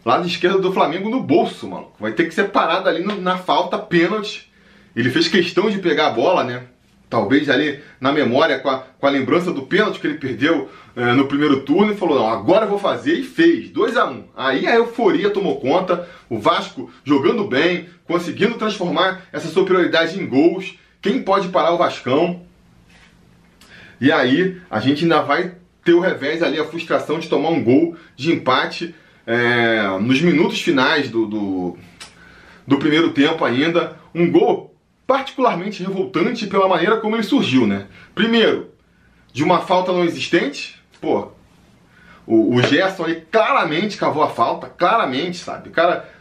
Lado 0.08 0.26
esquerdo 0.26 0.58
do 0.58 0.72
Flamengo 0.72 1.10
no 1.10 1.22
bolso, 1.22 1.68
mano. 1.68 1.92
Vai 2.00 2.12
ter 2.12 2.24
que 2.24 2.34
ser 2.34 2.44
parado 2.44 2.88
ali 2.88 3.04
no, 3.04 3.20
na 3.20 3.36
falta, 3.36 3.78
pênalti. 3.78 4.50
Ele 4.96 5.10
fez 5.10 5.28
questão 5.28 5.68
de 5.68 5.76
pegar 5.76 6.06
a 6.06 6.12
bola, 6.12 6.42
né? 6.42 6.62
Talvez 7.10 7.50
ali 7.50 7.80
na 8.00 8.10
memória, 8.10 8.58
com 8.58 8.70
a, 8.70 8.78
com 8.78 9.06
a 9.06 9.10
lembrança 9.10 9.52
do 9.52 9.66
pênalti 9.66 10.00
que 10.00 10.06
ele 10.06 10.16
perdeu 10.16 10.70
é, 10.96 11.12
no 11.12 11.28
primeiro 11.28 11.60
turno, 11.60 11.92
e 11.92 11.96
falou: 11.96 12.20
não, 12.20 12.30
agora 12.30 12.64
eu 12.64 12.70
vou 12.70 12.78
fazer, 12.78 13.18
e 13.18 13.22
fez. 13.22 13.68
2 13.68 13.98
a 13.98 14.06
1 14.06 14.10
um. 14.10 14.24
Aí 14.34 14.66
a 14.66 14.76
euforia 14.76 15.28
tomou 15.28 15.60
conta, 15.60 16.08
o 16.30 16.38
Vasco 16.38 16.90
jogando 17.04 17.44
bem, 17.44 17.90
conseguindo 18.06 18.54
transformar 18.54 19.26
essa 19.30 19.48
superioridade 19.48 20.18
em 20.18 20.26
gols. 20.26 20.78
Quem 21.02 21.22
pode 21.22 21.48
parar 21.48 21.72
o 21.72 21.78
Vascão? 21.78 22.46
E 24.00 24.10
aí 24.10 24.58
a 24.70 24.80
gente 24.80 25.02
ainda 25.02 25.20
vai 25.20 25.56
ter 25.84 25.92
o 25.92 26.00
revés 26.00 26.42
ali, 26.42 26.58
a 26.58 26.64
frustração 26.64 27.18
de 27.18 27.28
tomar 27.28 27.50
um 27.50 27.62
gol 27.62 27.94
de 28.16 28.32
empate 28.32 28.94
é, 29.28 29.86
nos 30.00 30.22
minutos 30.22 30.62
finais 30.62 31.10
do, 31.10 31.26
do, 31.26 31.78
do, 32.66 32.78
primeiro 32.78 33.12
tempo 33.12 33.44
ainda. 33.44 33.98
Um 34.14 34.32
gol 34.32 34.74
particularmente 35.06 35.82
revoltante 35.82 36.46
pela 36.46 36.66
maneira 36.66 36.96
como 36.96 37.14
ele 37.14 37.22
surgiu, 37.22 37.66
né? 37.66 37.88
Primeiro, 38.14 38.70
de 39.30 39.44
uma 39.44 39.60
falta 39.60 39.92
não 39.92 40.02
existente, 40.02 40.82
pô, 40.98 41.28
o, 42.26 42.56
o 42.56 42.62
Gerson 42.62 43.04
ali 43.04 43.26
claramente 43.30 43.98
cavou 43.98 44.22
a 44.22 44.30
falta, 44.30 44.66
claramente, 44.66 45.36
sabe? 45.36 45.68
Cara. 45.70 46.16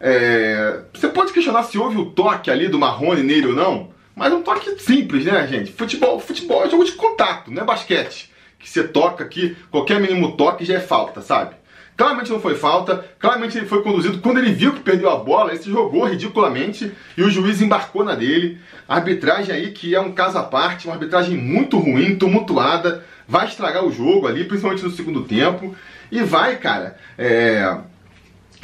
É, 0.00 0.82
você 0.92 1.08
pode 1.08 1.32
questionar 1.32 1.64
se 1.64 1.76
houve 1.76 1.96
o 1.96 2.06
toque 2.06 2.52
ali 2.52 2.68
do 2.68 2.78
Marrone 2.78 3.24
nele 3.24 3.48
ou 3.48 3.52
não, 3.52 3.90
mas 4.14 4.32
é 4.32 4.36
um 4.36 4.42
toque 4.42 4.78
simples, 4.78 5.24
né, 5.24 5.44
gente? 5.48 5.72
Futebol, 5.72 6.20
futebol 6.20 6.64
é 6.64 6.70
jogo 6.70 6.84
de 6.84 6.92
contato, 6.92 7.50
não 7.50 7.62
é 7.62 7.64
basquete. 7.64 8.32
Que 8.60 8.70
você 8.70 8.86
toca 8.86 9.24
aqui, 9.24 9.56
qualquer 9.72 10.00
mínimo 10.00 10.36
toque 10.36 10.64
já 10.64 10.74
é 10.74 10.80
falta, 10.80 11.20
sabe? 11.20 11.57
Claramente 11.98 12.30
não 12.30 12.40
foi 12.40 12.54
falta, 12.54 13.04
claramente 13.18 13.58
ele 13.58 13.66
foi 13.66 13.82
conduzido. 13.82 14.20
Quando 14.20 14.38
ele 14.38 14.52
viu 14.52 14.72
que 14.72 14.78
perdeu 14.78 15.10
a 15.10 15.16
bola, 15.16 15.50
ele 15.50 15.60
se 15.60 15.68
jogou 15.68 16.04
ridiculamente 16.04 16.92
e 17.16 17.22
o 17.24 17.28
juiz 17.28 17.60
embarcou 17.60 18.04
na 18.04 18.14
dele. 18.14 18.60
Arbitragem 18.88 19.52
aí, 19.52 19.72
que 19.72 19.96
é 19.96 20.00
um 20.00 20.12
caso 20.12 20.38
à 20.38 20.44
parte, 20.44 20.86
uma 20.86 20.94
arbitragem 20.94 21.36
muito 21.36 21.76
ruim, 21.76 22.14
tumultuada, 22.14 23.04
vai 23.26 23.48
estragar 23.48 23.84
o 23.84 23.90
jogo 23.90 24.28
ali, 24.28 24.44
principalmente 24.44 24.84
no 24.84 24.92
segundo 24.92 25.24
tempo. 25.24 25.74
E 26.12 26.22
vai, 26.22 26.56
cara, 26.58 26.96
é... 27.18 27.78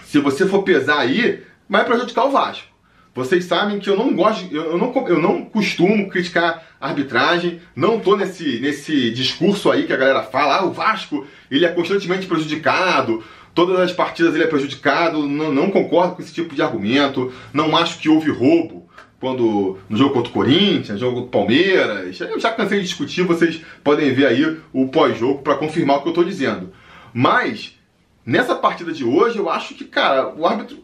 se 0.04 0.20
você 0.20 0.46
for 0.46 0.62
pesar 0.62 1.00
aí, 1.00 1.42
vai 1.68 1.84
prejudicar 1.84 2.26
o 2.26 2.30
Vasco. 2.30 2.73
Vocês 3.14 3.44
sabem 3.44 3.78
que 3.78 3.88
eu 3.88 3.96
não 3.96 4.12
gosto, 4.12 4.52
eu 4.52 4.76
não, 4.76 4.92
eu 5.06 5.20
não 5.20 5.44
costumo 5.44 6.08
criticar 6.08 6.66
arbitragem, 6.80 7.60
não 7.74 8.00
tô 8.00 8.16
nesse, 8.16 8.58
nesse 8.58 9.12
discurso 9.12 9.70
aí 9.70 9.86
que 9.86 9.92
a 9.92 9.96
galera 9.96 10.22
fala, 10.24 10.56
ah, 10.56 10.64
o 10.64 10.72
Vasco, 10.72 11.24
ele 11.48 11.64
é 11.64 11.68
constantemente 11.68 12.26
prejudicado, 12.26 13.22
todas 13.54 13.78
as 13.78 13.92
partidas 13.92 14.34
ele 14.34 14.42
é 14.42 14.48
prejudicado, 14.48 15.28
não, 15.28 15.52
não 15.52 15.70
concordo 15.70 16.16
com 16.16 16.22
esse 16.22 16.34
tipo 16.34 16.56
de 16.56 16.62
argumento, 16.62 17.32
não 17.52 17.76
acho 17.76 18.00
que 18.00 18.08
houve 18.08 18.32
roubo 18.32 18.84
quando 19.20 19.78
no 19.88 19.96
jogo 19.96 20.14
contra 20.14 20.30
o 20.30 20.34
Corinthians, 20.34 20.90
no 20.90 20.98
jogo 20.98 21.22
contra 21.22 21.28
o 21.28 21.30
Palmeiras, 21.30 22.20
eu 22.20 22.40
já 22.40 22.50
cansei 22.50 22.80
de 22.80 22.86
discutir, 22.86 23.22
vocês 23.22 23.62
podem 23.84 24.12
ver 24.12 24.26
aí 24.26 24.58
o 24.72 24.88
pós-jogo 24.88 25.40
para 25.40 25.54
confirmar 25.54 25.98
o 25.98 26.02
que 26.02 26.08
eu 26.08 26.10
estou 26.10 26.24
dizendo. 26.24 26.72
Mas, 27.12 27.78
nessa 28.26 28.56
partida 28.56 28.92
de 28.92 29.04
hoje, 29.04 29.38
eu 29.38 29.48
acho 29.48 29.74
que, 29.74 29.84
cara, 29.84 30.34
o 30.34 30.44
árbitro 30.44 30.83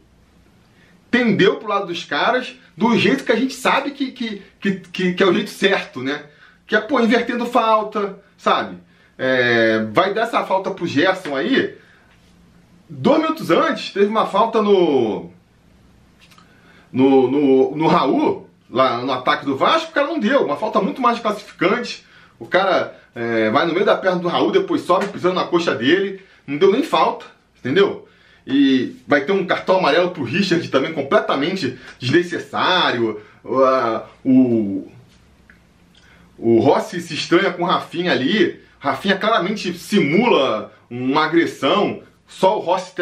tendeu 1.10 1.56
pro 1.56 1.68
lado 1.68 1.86
dos 1.86 2.04
caras 2.04 2.54
do 2.76 2.96
jeito 2.96 3.24
que 3.24 3.32
a 3.32 3.36
gente 3.36 3.54
sabe 3.54 3.90
que, 3.90 4.12
que, 4.12 4.42
que, 4.60 5.12
que, 5.12 5.22
é 5.22 5.26
o 5.26 5.34
jeito 5.34 5.50
certo, 5.50 6.02
né? 6.02 6.24
Que 6.66 6.76
é, 6.76 6.80
pô, 6.80 7.00
invertendo 7.00 7.44
falta, 7.44 8.18
sabe? 8.38 8.78
É, 9.18 9.84
vai 9.92 10.14
dar 10.14 10.22
essa 10.22 10.44
falta 10.44 10.70
pro 10.70 10.86
Gerson 10.86 11.36
aí. 11.36 11.76
Dois 12.88 13.20
minutos 13.20 13.50
antes, 13.50 13.92
teve 13.92 14.06
uma 14.06 14.26
falta 14.26 14.62
no. 14.62 15.30
No, 16.92 17.30
no, 17.30 17.76
no 17.76 17.86
Raul, 17.86 18.48
lá 18.68 18.98
no 18.98 19.12
ataque 19.12 19.44
do 19.44 19.56
Vasco, 19.56 19.90
o 19.90 19.94
cara 19.94 20.06
não 20.06 20.18
deu. 20.18 20.44
Uma 20.44 20.56
falta 20.56 20.80
muito 20.80 21.00
mais 21.00 21.20
classificante. 21.20 22.04
O 22.38 22.46
cara 22.46 22.98
é, 23.14 23.50
vai 23.50 23.66
no 23.66 23.74
meio 23.74 23.84
da 23.84 23.96
perna 23.96 24.18
do 24.18 24.26
Raul, 24.26 24.50
depois 24.50 24.80
sobe 24.80 25.06
pisando 25.08 25.34
na 25.34 25.44
coxa 25.44 25.74
dele. 25.74 26.22
Não 26.46 26.56
deu 26.56 26.72
nem 26.72 26.82
falta, 26.82 27.26
entendeu? 27.58 28.08
E 28.50 28.96
vai 29.06 29.22
ter 29.22 29.32
um 29.32 29.46
cartão 29.46 29.78
amarelo 29.78 30.10
pro 30.10 30.24
Richard 30.24 30.66
também 30.68 30.92
completamente 30.92 31.78
desnecessário. 31.98 33.20
Uh, 33.44 34.02
o, 34.24 34.92
o 36.36 36.58
Rossi 36.58 37.00
se 37.00 37.14
estranha 37.14 37.52
com 37.52 37.62
o 37.62 37.66
Rafinha 37.66 38.12
ali. 38.12 38.60
Rafinha 38.78 39.16
claramente 39.16 39.72
simula 39.78 40.72
uma 40.90 41.24
agressão. 41.24 42.02
Só 42.26 42.58
o 42.58 42.60
Rossi 42.60 42.92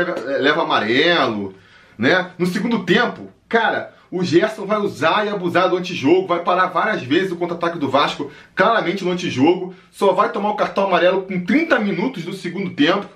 leva 0.40 0.62
amarelo. 0.62 1.54
Né? 1.96 2.30
No 2.38 2.46
segundo 2.46 2.84
tempo, 2.84 3.28
cara, 3.48 3.94
o 4.10 4.24
Gerson 4.24 4.64
vai 4.64 4.78
usar 4.78 5.26
e 5.26 5.28
abusar 5.28 5.68
do 5.68 5.76
antijogo, 5.76 6.26
vai 6.26 6.42
parar 6.42 6.66
várias 6.66 7.02
vezes 7.02 7.32
o 7.32 7.36
contra-ataque 7.36 7.78
do 7.78 7.90
Vasco, 7.90 8.30
claramente 8.54 9.04
no 9.04 9.10
antijogo, 9.10 9.74
só 9.90 10.12
vai 10.12 10.32
tomar 10.32 10.50
o 10.50 10.56
cartão 10.56 10.84
amarelo 10.84 11.22
com 11.22 11.44
30 11.44 11.78
minutos 11.80 12.24
do 12.24 12.32
segundo 12.32 12.70
tempo. 12.70 13.06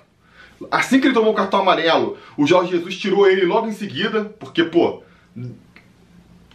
Assim 0.71 0.99
que 0.99 1.07
ele 1.07 1.13
tomou 1.13 1.31
o 1.31 1.35
cartão 1.35 1.61
amarelo, 1.61 2.17
o 2.37 2.45
Jorge 2.45 2.71
Jesus 2.71 2.97
tirou 2.97 3.27
ele 3.27 3.45
logo 3.45 3.67
em 3.67 3.73
seguida, 3.73 4.25
porque, 4.39 4.63
pô, 4.63 5.03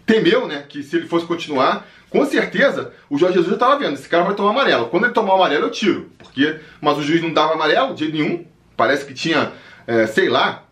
temeu, 0.07 0.47
né, 0.47 0.65
que 0.69 0.83
se 0.83 0.97
ele 0.97 1.07
fosse 1.07 1.27
continuar, 1.27 1.87
com 2.11 2.25
certeza 2.25 2.93
o 3.11 3.19
Jorge 3.19 3.35
Jesus 3.35 3.51
já 3.51 3.57
estava 3.57 3.79
vendo, 3.79 3.95
esse 3.95 4.09
cara 4.09 4.25
vai 4.25 4.35
tomar 4.35 4.51
amarelo. 4.51 4.87
Quando 4.87 5.05
ele 5.05 5.13
tomar 5.13 5.35
amarelo, 5.35 5.67
eu 5.67 5.71
tiro, 5.71 6.11
porque, 6.19 6.59
mas 6.81 6.97
o 6.97 7.03
juiz 7.03 7.23
não 7.23 7.33
dava 7.33 7.53
amarelo 7.53 7.95
de 7.95 8.11
nenhum, 8.11 8.45
parece 8.77 9.05
que 9.05 9.13
tinha, 9.13 9.53
é, 9.87 10.07
sei 10.07 10.29
lá, 10.29 10.65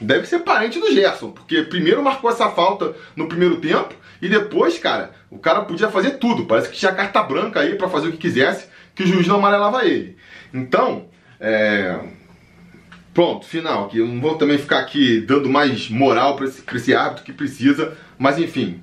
deve 0.00 0.26
ser 0.26 0.40
parente 0.40 0.78
do 0.78 0.92
Gerson, 0.92 1.30
porque 1.30 1.62
primeiro 1.62 2.02
marcou 2.02 2.30
essa 2.30 2.48
falta 2.50 2.94
no 3.16 3.26
primeiro 3.26 3.56
tempo 3.56 3.94
e 4.22 4.28
depois, 4.28 4.78
cara, 4.78 5.12
o 5.30 5.38
cara 5.38 5.62
podia 5.62 5.90
fazer 5.90 6.12
tudo, 6.12 6.46
parece 6.46 6.68
que 6.68 6.76
tinha 6.76 6.92
carta 6.92 7.22
branca 7.22 7.60
aí 7.60 7.74
para 7.74 7.88
fazer 7.88 8.08
o 8.08 8.12
que 8.12 8.18
quisesse, 8.18 8.68
que 8.94 9.02
o 9.02 9.06
juiz 9.06 9.26
não 9.26 9.36
amarelava 9.36 9.84
ele. 9.84 10.16
Então, 10.52 11.06
é, 11.40 11.98
Pronto, 13.12 13.46
final. 13.46 13.88
Que 13.88 13.98
não 13.98 14.20
vou 14.20 14.36
também 14.36 14.58
ficar 14.58 14.78
aqui 14.78 15.20
dando 15.20 15.48
mais 15.48 15.88
moral 15.88 16.36
para 16.36 16.46
esse, 16.46 16.62
pra 16.62 16.76
esse 16.76 16.94
árbitro 16.94 17.24
que 17.24 17.32
precisa. 17.32 17.96
Mas 18.18 18.38
enfim, 18.38 18.80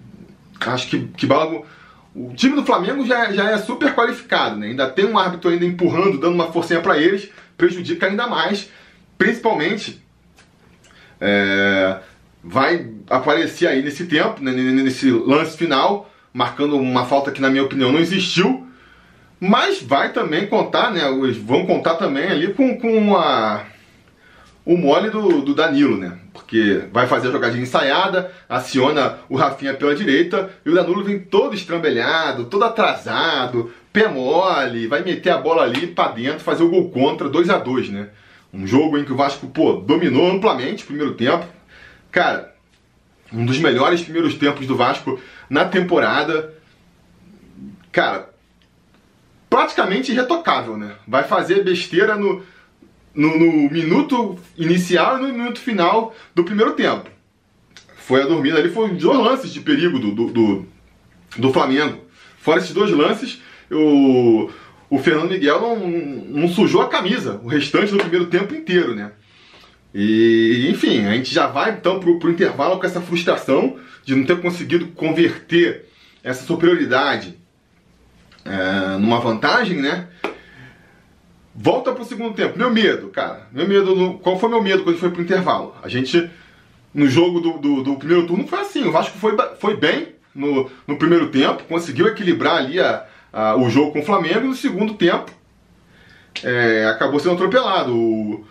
acho 0.59 0.87
que, 0.89 1.07
que 1.07 1.25
Balago. 1.25 1.65
O 2.13 2.33
time 2.33 2.55
do 2.55 2.65
Flamengo 2.65 3.05
já, 3.05 3.31
já 3.31 3.51
é 3.51 3.57
super 3.59 3.93
qualificado, 3.93 4.55
né? 4.55 4.67
Ainda 4.67 4.89
tem 4.89 5.05
um 5.05 5.19
árbitro 5.19 5.51
ainda 5.51 5.65
empurrando, 5.65 6.17
dando 6.17 6.33
uma 6.33 6.51
forcinha 6.51 6.81
para 6.81 6.97
eles, 6.97 7.29
prejudica 7.55 8.07
ainda 8.07 8.25
mais. 8.25 8.69
Principalmente, 9.19 10.03
é, 11.21 11.99
vai 12.43 12.89
aparecer 13.07 13.67
aí 13.67 13.83
nesse 13.83 14.07
tempo, 14.07 14.43
né, 14.43 14.51
nesse 14.51 15.11
lance 15.11 15.55
final, 15.55 16.11
marcando 16.33 16.75
uma 16.75 17.05
falta 17.05 17.31
que, 17.31 17.39
na 17.39 17.51
minha 17.51 17.63
opinião, 17.63 17.91
não 17.91 17.99
existiu. 17.99 18.67
Mas 19.39 19.79
vai 19.83 20.11
também 20.11 20.47
contar, 20.47 20.89
né? 20.89 21.03
Vão 21.43 21.67
contar 21.67 21.95
também 21.95 22.25
ali 22.25 22.51
com, 22.53 22.79
com 22.79 23.15
a 23.15 23.63
o 24.67 24.77
mole 24.77 25.09
do, 25.09 25.41
do, 25.41 25.55
Danilo, 25.55 25.95
né? 25.95 26.17
Porque 26.33 26.81
vai 26.91 27.07
fazer 27.07 27.29
a 27.29 27.31
jogadinha 27.31 27.63
ensaiada, 27.63 28.29
aciona 28.49 29.19
o 29.29 29.37
Rafinha 29.37 29.73
pela 29.73 29.95
direita 29.95 30.51
e 30.65 30.69
o 30.69 30.75
Danilo 30.75 31.05
vem 31.05 31.19
todo 31.19 31.55
estrambelhado, 31.55 32.45
todo 32.47 32.65
atrasado, 32.65 33.71
pé 33.93 34.09
mole, 34.09 34.85
vai 34.87 35.01
meter 35.03 35.29
a 35.29 35.37
bola 35.37 35.63
ali 35.63 35.87
para 35.87 36.11
dentro, 36.11 36.41
fazer 36.41 36.63
o 36.63 36.69
gol 36.69 36.89
contra, 36.89 37.29
2 37.29 37.49
a 37.49 37.57
2 37.57 37.89
né? 37.91 38.09
Um 38.53 38.67
jogo 38.67 38.97
em 38.97 39.05
que 39.05 39.13
o 39.13 39.15
Vasco, 39.15 39.47
pô, 39.47 39.71
dominou 39.75 40.29
amplamente 40.29 40.83
o 40.83 40.87
primeiro 40.87 41.13
tempo. 41.13 41.45
Cara, 42.11 42.53
um 43.31 43.45
dos 43.45 43.59
melhores 43.59 44.01
primeiros 44.01 44.35
tempos 44.35 44.67
do 44.67 44.75
Vasco 44.75 45.17
na 45.49 45.63
temporada. 45.63 46.53
Cara, 47.89 48.29
praticamente 49.49 50.11
irretocável, 50.11 50.75
né? 50.75 50.95
Vai 51.07 51.23
fazer 51.23 51.63
besteira 51.63 52.17
no 52.17 52.43
no, 53.17 53.37
no, 53.37 53.69
minuto 53.71 54.37
inicial 54.55 55.17
e 55.17 55.21
no 55.23 55.33
minuto 55.33 55.59
final 55.59 56.15
do 56.35 56.43
primeiro 56.43 56.73
tempo. 56.73 57.09
Foi 57.97 58.21
a 58.21 58.27
dormida 58.27 58.59
ali, 58.59 58.69
foi 58.69 58.89
dois 58.91 59.19
lances 59.19 59.51
de 59.51 59.59
perigo 59.59 59.97
do, 59.97 60.11
do, 60.11 60.31
do, 60.31 60.65
do 61.35 61.51
Flamengo. 61.51 61.99
Fora 62.37 62.59
esses 62.59 62.73
dois 62.73 62.91
lances, 62.91 63.41
o, 63.71 64.49
o 64.87 64.99
Fernando 64.99 65.31
Miguel 65.31 65.59
não, 65.59 65.79
não 65.79 66.47
sujou 66.47 66.81
a 66.81 66.87
camisa 66.87 67.41
o 67.43 67.47
restante 67.47 67.91
do 67.91 67.97
primeiro 67.97 68.27
tempo 68.27 68.53
inteiro, 68.53 68.95
né? 68.95 69.11
E, 69.93 70.67
enfim, 70.69 71.05
a 71.07 71.13
gente 71.13 71.33
já 71.33 71.47
vai 71.47 71.71
então 71.71 71.99
pro, 71.99 72.19
pro 72.19 72.29
intervalo 72.29 72.79
com 72.79 72.85
essa 72.85 73.01
frustração 73.01 73.77
de 74.05 74.15
não 74.15 74.25
ter 74.25 74.39
conseguido 74.39 74.87
converter 74.89 75.85
essa 76.23 76.45
superioridade 76.45 77.35
é, 78.45 78.97
numa 78.99 79.19
vantagem, 79.19 79.81
né? 79.81 80.07
Volta 81.59 81.91
pro 81.91 82.05
segundo 82.05 82.35
tempo. 82.35 82.55
Meu 82.55 82.69
medo, 82.69 83.07
cara. 83.07 83.47
Meu 83.51 83.67
medo. 83.67 83.95
No... 83.95 84.19
Qual 84.19 84.39
foi 84.39 84.47
meu 84.47 84.61
medo 84.61 84.83
quando 84.83 84.99
foi 84.99 85.09
pro 85.09 85.23
intervalo? 85.23 85.75
A 85.81 85.89
gente, 85.89 86.29
no 86.93 87.07
jogo 87.09 87.39
do, 87.39 87.57
do, 87.57 87.83
do 87.83 87.95
primeiro 87.95 88.27
turno, 88.27 88.47
foi 88.47 88.59
assim. 88.59 88.83
O 88.83 88.91
Vasco 88.91 89.17
foi, 89.17 89.35
foi 89.59 89.75
bem 89.75 90.09
no, 90.35 90.69
no 90.85 90.97
primeiro 90.97 91.31
tempo, 91.31 91.63
conseguiu 91.63 92.05
equilibrar 92.05 92.57
ali 92.57 92.79
a, 92.79 93.07
a, 93.33 93.55
o 93.55 93.71
jogo 93.71 93.91
com 93.91 94.01
o 94.01 94.05
Flamengo. 94.05 94.41
E 94.41 94.49
no 94.49 94.53
segundo 94.53 94.93
tempo, 94.93 95.31
é, 96.43 96.85
acabou 96.85 97.19
sendo 97.19 97.33
atropelado. 97.33 97.91
O 97.91 98.45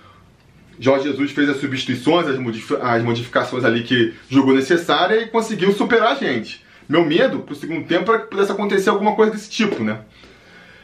Jorge 0.76 1.04
Jesus 1.04 1.30
fez 1.30 1.48
as 1.48 1.60
substituições, 1.60 2.26
as, 2.26 2.36
as 2.82 3.02
modificações 3.04 3.64
ali 3.64 3.84
que 3.84 4.14
jogou 4.28 4.52
necessária 4.52 5.22
e 5.22 5.28
conseguiu 5.28 5.70
superar 5.72 6.10
a 6.10 6.16
gente. 6.16 6.66
Meu 6.88 7.04
medo 7.04 7.38
pro 7.38 7.54
segundo 7.54 7.86
tempo 7.86 8.10
era 8.10 8.22
que 8.22 8.30
pudesse 8.30 8.50
acontecer 8.50 8.90
alguma 8.90 9.14
coisa 9.14 9.30
desse 9.30 9.48
tipo, 9.48 9.84
né? 9.84 10.00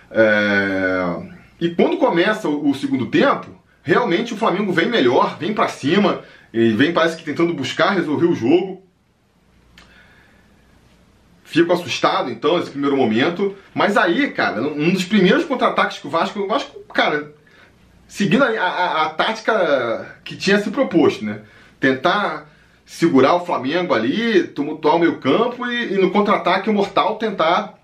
É 0.09 0.62
e 1.62 1.73
quando 1.76 1.97
começa 1.97 2.49
o, 2.49 2.75
segundo 2.75 3.07
tempo, 3.07 3.49
realmente 3.85 4.35
o 4.35 4.37
Flamengo 4.37 4.73
vem 4.73 4.88
melhor, 4.88 5.38
vem 5.38 5.54
para 5.54 5.69
cima, 5.69 6.23
e 6.52 6.73
vem 6.73 6.92
parece 6.92 7.16
que 7.16 7.23
tentando 7.23 7.54
buscar 7.54 7.90
resolver 7.90 8.26
o 8.26 8.35
jogo. 8.35 8.83
Fico 11.45 11.73
assustado 11.73 12.33
então 12.33 12.59
nesse 12.59 12.71
primeiro 12.71 12.97
momento, 12.97 13.57
mas 13.73 13.97
aí, 13.97 14.33
cara, 14.33 14.61
um 14.61 14.92
dos 14.92 15.04
primeiros 15.04 15.45
contra-ataques 15.45 15.99
que 15.99 16.07
o 16.09 16.11
Vasco, 16.11 16.40
o 16.40 16.49
Vasco, 16.49 16.81
cara, 16.92 17.33
seguindo 18.09 18.42
a, 18.42 18.49
a, 18.49 19.02
a 19.04 19.11
tática 19.11 20.16
que 20.25 20.35
tinha 20.35 20.59
se 20.59 20.69
proposto, 20.69 21.25
né? 21.25 21.42
Tentar 21.78 22.50
segurar 22.85 23.35
o 23.35 23.47
Flamengo 23.47 23.95
ali, 23.95 24.49
tumultuar 24.49 24.97
o 24.97 24.99
meio 24.99 25.21
campo 25.21 25.64
e, 25.66 25.95
e 25.95 25.97
no 25.97 26.11
contra-ataque 26.11 26.69
o 26.69 26.73
Mortal 26.73 27.19
tentar 27.19 27.78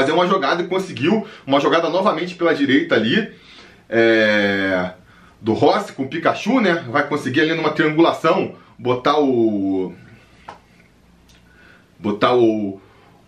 fazer 0.00 0.12
uma 0.12 0.26
jogada 0.26 0.62
e 0.62 0.66
conseguiu 0.66 1.26
uma 1.46 1.60
jogada 1.60 1.88
novamente 1.88 2.34
pela 2.34 2.54
direita 2.54 2.94
ali. 2.94 3.32
É, 3.88 4.90
do 5.40 5.52
Rossi 5.52 5.92
com 5.92 6.02
o 6.02 6.08
Pikachu, 6.08 6.60
né? 6.60 6.84
Vai 6.90 7.06
conseguir 7.08 7.42
ali 7.42 7.54
numa 7.54 7.70
triangulação 7.70 8.54
botar 8.78 9.18
o. 9.18 9.92
Botar 11.98 12.34
o. 12.34 12.80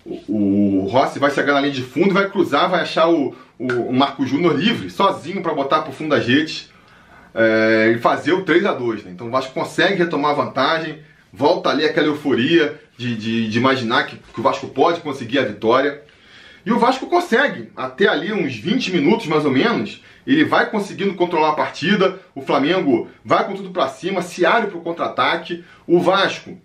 O, 0.04 0.84
o 0.84 0.88
Rossi 0.90 1.18
vai 1.18 1.30
chegar 1.30 1.52
na 1.52 1.60
linha 1.60 1.72
de 1.72 1.82
fundo, 1.82 2.14
vai 2.14 2.30
cruzar, 2.30 2.70
vai 2.70 2.80
achar 2.80 3.10
o, 3.10 3.36
o, 3.58 3.92
Marco 3.92 4.24
Júnior 4.26 4.56
livre, 4.56 4.88
sozinho 4.88 5.42
para 5.42 5.52
botar 5.52 5.82
pro 5.82 5.92
fundo 5.92 6.10
da 6.10 6.18
rede. 6.18 6.70
é, 7.34 7.92
e 7.94 7.98
fazer 7.98 8.32
o 8.32 8.42
3 8.42 8.64
a 8.64 8.72
2 8.72 9.04
né? 9.04 9.10
Então 9.12 9.26
o 9.26 9.30
Vasco 9.30 9.52
consegue 9.52 9.96
retomar 9.96 10.30
a 10.30 10.34
vantagem, 10.34 11.00
volta 11.30 11.68
ali 11.68 11.84
aquela 11.84 12.06
euforia 12.06 12.80
de, 12.96 13.14
de, 13.16 13.48
de 13.48 13.58
imaginar 13.58 14.06
que, 14.06 14.16
que, 14.16 14.40
o 14.40 14.42
Vasco 14.42 14.66
pode 14.68 15.00
conseguir 15.00 15.38
a 15.40 15.44
vitória. 15.44 16.02
E 16.64 16.72
o 16.72 16.78
Vasco 16.78 17.06
consegue, 17.06 17.70
até 17.76 18.08
ali 18.08 18.32
uns 18.32 18.56
20 18.56 18.92
minutos 18.92 19.26
mais 19.26 19.44
ou 19.44 19.50
menos, 19.50 20.02
ele 20.26 20.44
vai 20.44 20.70
conseguindo 20.70 21.14
controlar 21.14 21.50
a 21.50 21.54
partida, 21.54 22.20
o 22.34 22.42
Flamengo 22.42 23.08
vai 23.24 23.46
com 23.46 23.54
tudo 23.54 23.70
para 23.70 23.88
cima, 23.88 24.20
se 24.20 24.44
abre 24.44 24.70
para 24.70 24.78
o 24.78 24.82
contra-ataque, 24.82 25.64
o 25.86 26.00
Vasco 26.00 26.58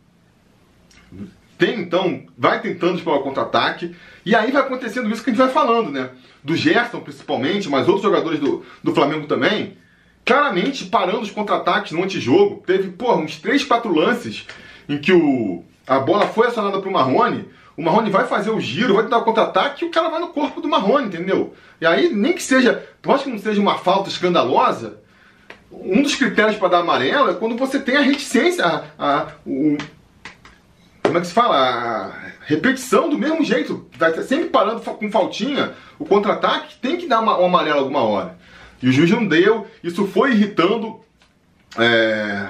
tem 1.57 1.79
então, 1.79 2.23
vai 2.37 2.61
tentando 2.61 2.95
explorar 2.95 3.19
o 3.19 3.23
contra-ataque, 3.23 3.95
e 4.25 4.35
aí 4.35 4.51
vai 4.51 4.63
acontecendo 4.63 5.09
isso 5.09 5.23
que 5.23 5.29
a 5.29 5.33
gente 5.33 5.41
vai 5.41 5.51
falando, 5.51 5.91
né? 5.91 6.09
Do 6.43 6.55
Gerson 6.55 6.99
principalmente, 6.99 7.69
mas 7.69 7.87
outros 7.87 8.03
jogadores 8.03 8.39
do, 8.39 8.65
do 8.83 8.93
Flamengo 8.93 9.27
também, 9.27 9.77
claramente 10.25 10.85
parando 10.85 11.21
os 11.21 11.31
contra-ataques 11.31 11.93
no 11.93 12.03
antijogo. 12.03 12.61
Teve, 12.65 12.89
porra, 12.91 13.17
uns 13.17 13.37
3, 13.37 13.63
4 13.63 13.93
lances 13.93 14.45
em 14.89 14.97
que 14.97 15.13
o, 15.13 15.63
a 15.87 15.99
bola 15.99 16.27
foi 16.27 16.47
acionada 16.47 16.79
para 16.79 16.89
o 16.89 16.93
Marrone, 16.93 17.45
o 17.75 17.81
Marrone 17.81 18.09
vai 18.09 18.25
fazer 18.25 18.51
o 18.51 18.59
giro, 18.59 18.95
vai 18.95 19.07
dar 19.07 19.17
o 19.17 19.23
contra-ataque 19.23 19.83
e 19.83 19.87
o 19.87 19.91
cara 19.91 20.09
vai 20.09 20.19
no 20.19 20.27
corpo 20.27 20.61
do 20.61 20.67
Marrone, 20.67 21.07
entendeu? 21.07 21.53
E 21.81 21.85
aí, 21.85 22.13
nem 22.13 22.33
que 22.33 22.43
seja, 22.43 22.87
por 23.01 23.09
mais 23.09 23.23
que 23.23 23.29
não 23.29 23.39
seja 23.39 23.59
uma 23.59 23.77
falta 23.77 24.09
escandalosa, 24.09 25.01
um 25.71 26.01
dos 26.01 26.15
critérios 26.15 26.55
para 26.57 26.69
dar 26.69 26.79
amarelo 26.79 27.31
é 27.31 27.33
quando 27.33 27.57
você 27.57 27.79
tem 27.79 27.97
a 27.97 28.01
reticência, 28.01 28.63
a, 28.63 28.83
a, 28.97 29.27
o, 29.45 29.77
como 31.01 31.17
é 31.17 31.21
que 31.21 31.27
se 31.27 31.33
fala? 31.33 31.55
A 31.55 32.11
repetição 32.45 33.09
do 33.09 33.17
mesmo 33.17 33.43
jeito, 33.43 33.87
vai 33.97 34.13
sempre 34.23 34.49
parando 34.49 34.81
com 34.81 35.11
faltinha, 35.11 35.73
o 35.97 36.05
contra-ataque 36.05 36.75
tem 36.81 36.97
que 36.97 37.07
dar 37.07 37.19
uma, 37.19 37.39
um 37.39 37.45
amarelo 37.45 37.79
alguma 37.79 38.01
hora. 38.01 38.37
E 38.81 38.87
o 38.87 38.91
juiz 38.91 39.09
não 39.11 39.25
deu, 39.25 39.67
isso 39.83 40.05
foi 40.07 40.31
irritando 40.31 40.99
é, 41.77 42.47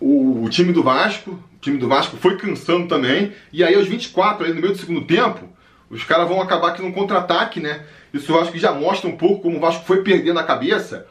o, 0.00 0.44
o, 0.44 0.48
time 0.48 0.72
do 0.72 0.82
Vasco. 0.82 1.42
Time 1.60 1.78
do 1.78 1.88
Vasco 1.88 2.16
foi 2.16 2.36
cansando 2.36 2.88
também. 2.88 3.32
E 3.52 3.62
aí, 3.62 3.74
aos 3.74 3.86
24, 3.86 4.46
aí 4.46 4.54
no 4.54 4.60
meio 4.60 4.72
do 4.72 4.78
segundo 4.78 5.02
tempo, 5.02 5.48
os 5.90 6.04
caras 6.04 6.28
vão 6.28 6.40
acabar 6.40 6.68
aqui 6.68 6.82
num 6.82 6.92
contra-ataque, 6.92 7.60
né? 7.60 7.84
Isso 8.12 8.32
eu 8.32 8.40
acho 8.40 8.50
que 8.50 8.58
já 8.58 8.72
mostra 8.72 9.08
um 9.08 9.16
pouco 9.16 9.42
como 9.42 9.58
o 9.58 9.60
Vasco 9.60 9.84
foi 9.84 10.02
perdendo 10.02 10.38
a 10.38 10.44
cabeça. 10.44 11.06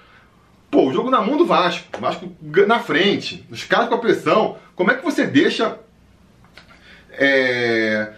Pô, 0.71 0.87
o 0.87 0.93
jogo 0.93 1.09
na 1.09 1.21
mão 1.21 1.37
do 1.37 1.45
Vasco, 1.45 1.85
o 1.97 2.01
Vasco 2.01 2.31
na 2.67 2.79
frente, 2.79 3.45
os 3.49 3.63
caras 3.63 3.89
com 3.89 3.95
a 3.95 3.99
pressão. 3.99 4.57
Como 4.75 4.91
é 4.91 4.95
que 4.95 5.03
você 5.03 5.25
deixa 5.25 5.77
é, 7.11 8.13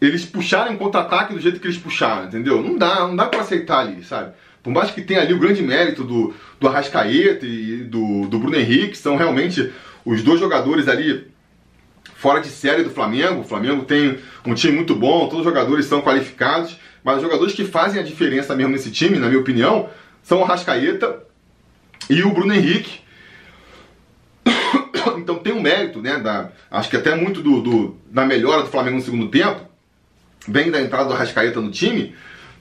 eles 0.00 0.24
puxarem 0.24 0.76
contra-ataque 0.76 1.34
do 1.34 1.40
jeito 1.40 1.60
que 1.60 1.66
eles 1.66 1.78
puxaram, 1.78 2.26
entendeu? 2.26 2.62
Não 2.62 2.76
dá, 2.76 3.00
não 3.06 3.16
dá 3.16 3.26
para 3.26 3.40
aceitar 3.40 3.80
ali, 3.80 4.04
sabe? 4.04 4.32
Por 4.62 4.72
mais 4.72 4.90
que 4.90 5.02
tenha 5.02 5.20
ali 5.20 5.32
o 5.32 5.38
grande 5.38 5.62
mérito 5.62 6.04
do, 6.04 6.34
do 6.60 6.68
Arrascaeta 6.68 7.46
e 7.46 7.84
do, 7.84 8.26
do 8.26 8.38
Bruno 8.38 8.56
Henrique, 8.56 8.96
são 8.96 9.16
realmente 9.16 9.72
os 10.10 10.22
dois 10.22 10.40
jogadores 10.40 10.88
ali 10.88 11.28
fora 12.14 12.40
de 12.40 12.48
série 12.48 12.82
do 12.82 12.90
Flamengo. 12.90 13.40
O 13.40 13.44
Flamengo 13.44 13.84
tem 13.84 14.18
um 14.44 14.54
time 14.54 14.74
muito 14.74 14.94
bom, 14.94 15.28
todos 15.28 15.40
os 15.40 15.44
jogadores 15.44 15.86
são 15.86 16.00
qualificados, 16.00 16.78
mas 17.04 17.16
os 17.16 17.22
jogadores 17.22 17.54
que 17.54 17.64
fazem 17.64 18.00
a 18.00 18.04
diferença 18.04 18.54
mesmo 18.54 18.72
nesse 18.72 18.90
time, 18.90 19.18
na 19.18 19.28
minha 19.28 19.40
opinião, 19.40 19.88
são 20.22 20.40
o 20.40 20.44
Arrascaeta 20.44 21.22
e 22.08 22.22
o 22.22 22.30
Bruno 22.30 22.54
Henrique. 22.54 23.00
Então 25.16 25.38
tem 25.38 25.52
um 25.52 25.60
mérito, 25.60 26.00
né? 26.00 26.18
Da, 26.18 26.50
acho 26.70 26.88
que 26.88 26.96
até 26.96 27.14
muito 27.14 27.42
do, 27.42 27.60
do, 27.60 27.96
da 28.10 28.24
melhora 28.24 28.62
do 28.62 28.68
Flamengo 28.68 28.96
no 28.96 29.02
segundo 29.02 29.28
tempo, 29.28 29.60
vem 30.46 30.70
da 30.70 30.80
entrada 30.80 31.06
do 31.06 31.14
Arrascaeta 31.14 31.60
no 31.60 31.70
time, 31.70 32.14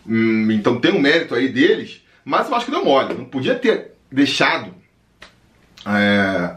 Hum, 0.08 0.50
então 0.52 0.80
tem 0.80 0.94
um 0.94 1.02
mérito 1.02 1.36
aí 1.36 1.50
deles, 1.50 2.02
mas 2.24 2.48
eu 2.48 2.56
acho 2.56 2.66
que 2.66 2.72
deu 2.72 2.86
mole. 2.86 3.14
Não 3.14 3.26
podia 3.26 3.56
ter 3.56 3.92
deixado 4.10 4.74
é, 5.86 6.56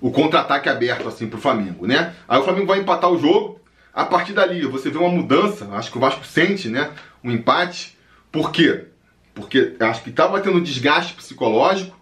o 0.00 0.10
contra-ataque 0.10 0.68
aberto 0.68 1.08
assim 1.08 1.28
pro 1.28 1.40
Flamengo, 1.40 1.86
né? 1.86 2.14
Aí 2.28 2.38
o 2.38 2.42
Flamengo 2.42 2.66
vai 2.66 2.80
empatar 2.80 3.10
o 3.10 3.18
jogo. 3.18 3.60
A 3.92 4.04
partir 4.04 4.32
dali 4.32 4.66
você 4.66 4.90
vê 4.90 4.98
uma 4.98 5.08
mudança. 5.08 5.68
Acho 5.72 5.90
que 5.90 5.98
o 5.98 6.00
Vasco 6.00 6.24
sente, 6.24 6.68
né? 6.68 6.90
Um 7.22 7.30
empate. 7.30 7.98
Por 8.30 8.50
quê? 8.52 8.86
Porque 9.34 9.76
acho 9.80 10.02
que 10.02 10.10
estava 10.10 10.40
tendo 10.40 10.60
desgaste 10.60 11.14
psicológico 11.14 11.98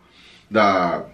da 0.50 1.06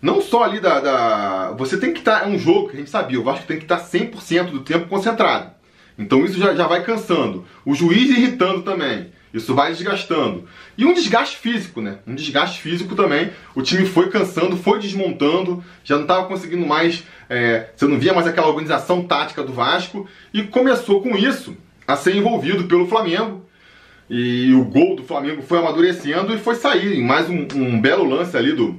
não 0.00 0.20
só 0.22 0.44
ali 0.44 0.60
da, 0.60 0.80
da... 0.80 1.50
Você 1.52 1.76
tem 1.76 1.92
que 1.92 1.98
estar. 1.98 2.20
Tá, 2.20 2.26
é 2.26 2.28
um 2.28 2.38
jogo 2.38 2.68
que 2.68 2.76
a 2.76 2.78
gente 2.78 2.90
sabia, 2.90 3.20
o 3.20 3.24
Vasco 3.24 3.46
tem 3.46 3.58
que 3.58 3.64
estar 3.64 3.78
tá 3.78 3.84
100% 3.84 4.50
do 4.50 4.60
tempo 4.60 4.88
concentrado. 4.88 5.50
Então 5.98 6.24
isso 6.24 6.38
já, 6.38 6.54
já 6.54 6.66
vai 6.66 6.84
cansando. 6.84 7.44
O 7.64 7.74
juiz 7.74 8.08
irritando 8.10 8.62
também. 8.62 9.12
Isso 9.38 9.54
vai 9.54 9.72
desgastando. 9.72 10.44
E 10.76 10.84
um 10.84 10.92
desgaste 10.92 11.38
físico, 11.38 11.80
né? 11.80 11.98
Um 12.06 12.14
desgaste 12.14 12.60
físico 12.60 12.94
também. 12.94 13.30
O 13.54 13.62
time 13.62 13.86
foi 13.86 14.10
cansando, 14.10 14.56
foi 14.56 14.78
desmontando, 14.78 15.64
já 15.82 15.96
não 15.96 16.02
estava 16.02 16.26
conseguindo 16.26 16.66
mais. 16.66 17.04
É, 17.28 17.70
você 17.74 17.86
não 17.86 17.98
via 17.98 18.12
mais 18.12 18.26
aquela 18.26 18.48
organização 18.48 19.04
tática 19.04 19.42
do 19.42 19.52
Vasco. 19.52 20.06
E 20.32 20.42
começou 20.42 21.00
com 21.00 21.16
isso 21.16 21.56
a 21.86 21.96
ser 21.96 22.14
envolvido 22.14 22.64
pelo 22.64 22.86
Flamengo. 22.86 23.46
E 24.10 24.52
o 24.54 24.64
gol 24.64 24.96
do 24.96 25.04
Flamengo 25.04 25.42
foi 25.42 25.58
amadurecendo 25.58 26.34
e 26.34 26.38
foi 26.38 26.54
sair. 26.54 27.02
Mais 27.02 27.28
um, 27.28 27.46
um 27.54 27.80
belo 27.80 28.04
lance 28.04 28.36
ali 28.36 28.52
do, 28.52 28.78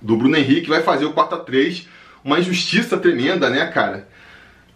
do 0.00 0.16
Bruno 0.16 0.36
Henrique, 0.36 0.68
vai 0.68 0.82
fazer 0.82 1.04
o 1.04 1.12
4x3. 1.12 1.86
Uma 2.24 2.38
injustiça 2.38 2.96
tremenda, 2.96 3.48
né, 3.48 3.66
cara? 3.66 4.08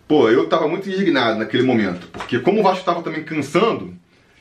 Pô, 0.06 0.28
eu 0.28 0.46
tava 0.46 0.68
muito 0.68 0.88
indignado 0.88 1.38
naquele 1.38 1.62
momento, 1.62 2.06
porque 2.08 2.38
como 2.38 2.60
o 2.60 2.62
Vasco 2.62 2.84
tava 2.84 3.02
também 3.02 3.22
cansando, 3.22 3.94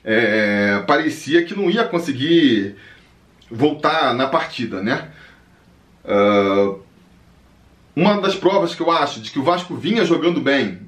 é, 0.03 0.83
parecia 0.87 1.43
que 1.43 1.55
não 1.55 1.69
ia 1.69 1.83
conseguir 1.83 2.75
voltar 3.49 4.13
na 4.13 4.27
partida, 4.27 4.81
né? 4.81 5.09
Uh, 6.03 6.81
uma 7.95 8.19
das 8.19 8.35
provas 8.35 8.73
que 8.73 8.81
eu 8.81 8.89
acho 8.89 9.21
de 9.21 9.29
que 9.29 9.39
o 9.39 9.43
Vasco 9.43 9.75
vinha 9.75 10.05
jogando 10.05 10.39
bem 10.39 10.79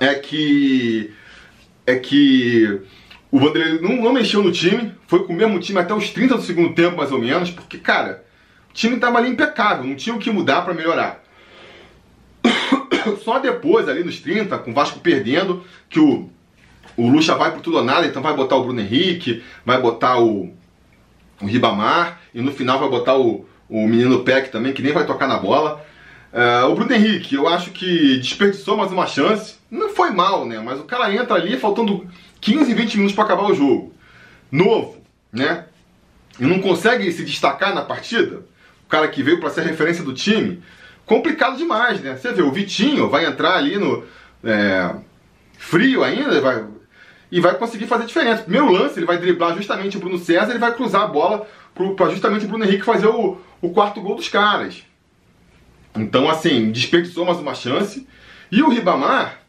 é 0.00 0.14
que 0.14 1.14
é 1.86 1.94
que 1.96 2.82
o 3.30 3.38
Vanderlei 3.38 3.80
não, 3.80 4.02
não, 4.02 4.12
mexeu 4.12 4.42
no 4.42 4.50
time, 4.50 4.92
foi 5.06 5.24
com 5.24 5.32
o 5.32 5.36
mesmo 5.36 5.58
time 5.60 5.78
até 5.78 5.94
os 5.94 6.10
30 6.10 6.36
do 6.36 6.42
segundo 6.42 6.74
tempo, 6.74 6.96
mais 6.96 7.12
ou 7.12 7.20
menos, 7.20 7.50
porque, 7.50 7.78
cara, 7.78 8.24
o 8.70 8.74
time 8.74 8.98
tava 8.98 9.18
ali 9.18 9.30
impecável, 9.30 9.84
não 9.84 9.94
tinha 9.94 10.14
o 10.14 10.18
que 10.18 10.30
mudar 10.30 10.62
para 10.62 10.74
melhorar. 10.74 11.22
Só 13.22 13.38
depois, 13.38 13.88
ali 13.88 14.02
nos 14.02 14.20
30, 14.20 14.58
com 14.58 14.70
o 14.72 14.74
Vasco 14.74 14.98
perdendo, 14.98 15.64
que 15.88 16.00
o, 16.00 16.28
o 16.96 17.08
Lucha 17.08 17.34
vai 17.34 17.52
por 17.52 17.60
tudo 17.60 17.78
ou 17.78 17.84
nada, 17.84 18.06
então 18.06 18.22
vai 18.22 18.34
botar 18.34 18.56
o 18.56 18.62
Bruno 18.62 18.80
Henrique, 18.80 19.42
vai 19.64 19.80
botar 19.80 20.18
o, 20.18 20.52
o 21.40 21.46
Ribamar, 21.46 22.20
e 22.34 22.40
no 22.40 22.52
final 22.52 22.78
vai 22.78 22.88
botar 22.88 23.16
o, 23.16 23.46
o 23.68 23.86
menino 23.86 24.22
Peck 24.24 24.50
também, 24.50 24.72
que 24.72 24.82
nem 24.82 24.92
vai 24.92 25.06
tocar 25.06 25.26
na 25.26 25.38
bola. 25.38 25.84
Uh, 26.32 26.70
o 26.70 26.74
Bruno 26.74 26.92
Henrique, 26.92 27.34
eu 27.34 27.48
acho 27.48 27.70
que 27.70 28.18
desperdiçou 28.18 28.76
mais 28.76 28.92
uma 28.92 29.06
chance. 29.06 29.56
Não 29.70 29.90
foi 29.90 30.10
mal, 30.10 30.44
né? 30.44 30.60
Mas 30.60 30.78
o 30.78 30.84
cara 30.84 31.12
entra 31.14 31.34
ali 31.34 31.56
faltando 31.58 32.06
15, 32.40 32.74
20 32.74 32.94
minutos 32.96 33.14
para 33.14 33.24
acabar 33.24 33.44
o 33.44 33.54
jogo. 33.54 33.92
Novo, 34.50 34.98
né? 35.32 35.64
E 36.38 36.44
não 36.44 36.60
consegue 36.60 37.10
se 37.12 37.24
destacar 37.24 37.74
na 37.74 37.82
partida. 37.82 38.42
O 38.84 38.88
cara 38.88 39.08
que 39.08 39.22
veio 39.22 39.40
para 39.40 39.50
ser 39.50 39.62
referência 39.62 40.04
do 40.04 40.12
time 40.12 40.62
complicado 41.06 41.56
demais, 41.56 42.00
né? 42.00 42.16
Você 42.16 42.32
vê, 42.32 42.42
o 42.42 42.50
Vitinho 42.50 43.08
vai 43.08 43.24
entrar 43.24 43.56
ali 43.56 43.78
no 43.78 44.04
é, 44.44 44.92
frio 45.56 46.02
ainda 46.02 46.40
vai, 46.40 46.64
e 47.30 47.40
vai 47.40 47.54
conseguir 47.56 47.86
fazer 47.86 48.06
diferença. 48.06 48.42
Primeiro 48.42 48.70
lance, 48.70 48.98
ele 48.98 49.06
vai 49.06 49.18
driblar 49.18 49.56
justamente 49.56 49.96
o 49.96 50.00
Bruno 50.00 50.18
César 50.18 50.54
e 50.54 50.58
vai 50.58 50.74
cruzar 50.74 51.02
a 51.02 51.06
bola 51.06 51.46
para 51.96 52.10
justamente 52.10 52.44
o 52.44 52.48
Bruno 52.48 52.64
Henrique 52.64 52.84
fazer 52.84 53.06
o, 53.06 53.38
o 53.60 53.70
quarto 53.70 54.00
gol 54.00 54.14
dos 54.14 54.28
caras. 54.28 54.82
Então, 55.94 56.28
assim, 56.28 56.70
desperdiçou 56.70 57.24
mais 57.24 57.38
uma 57.38 57.54
chance. 57.54 58.06
E 58.50 58.62
o 58.62 58.68
Ribamar 58.68 59.40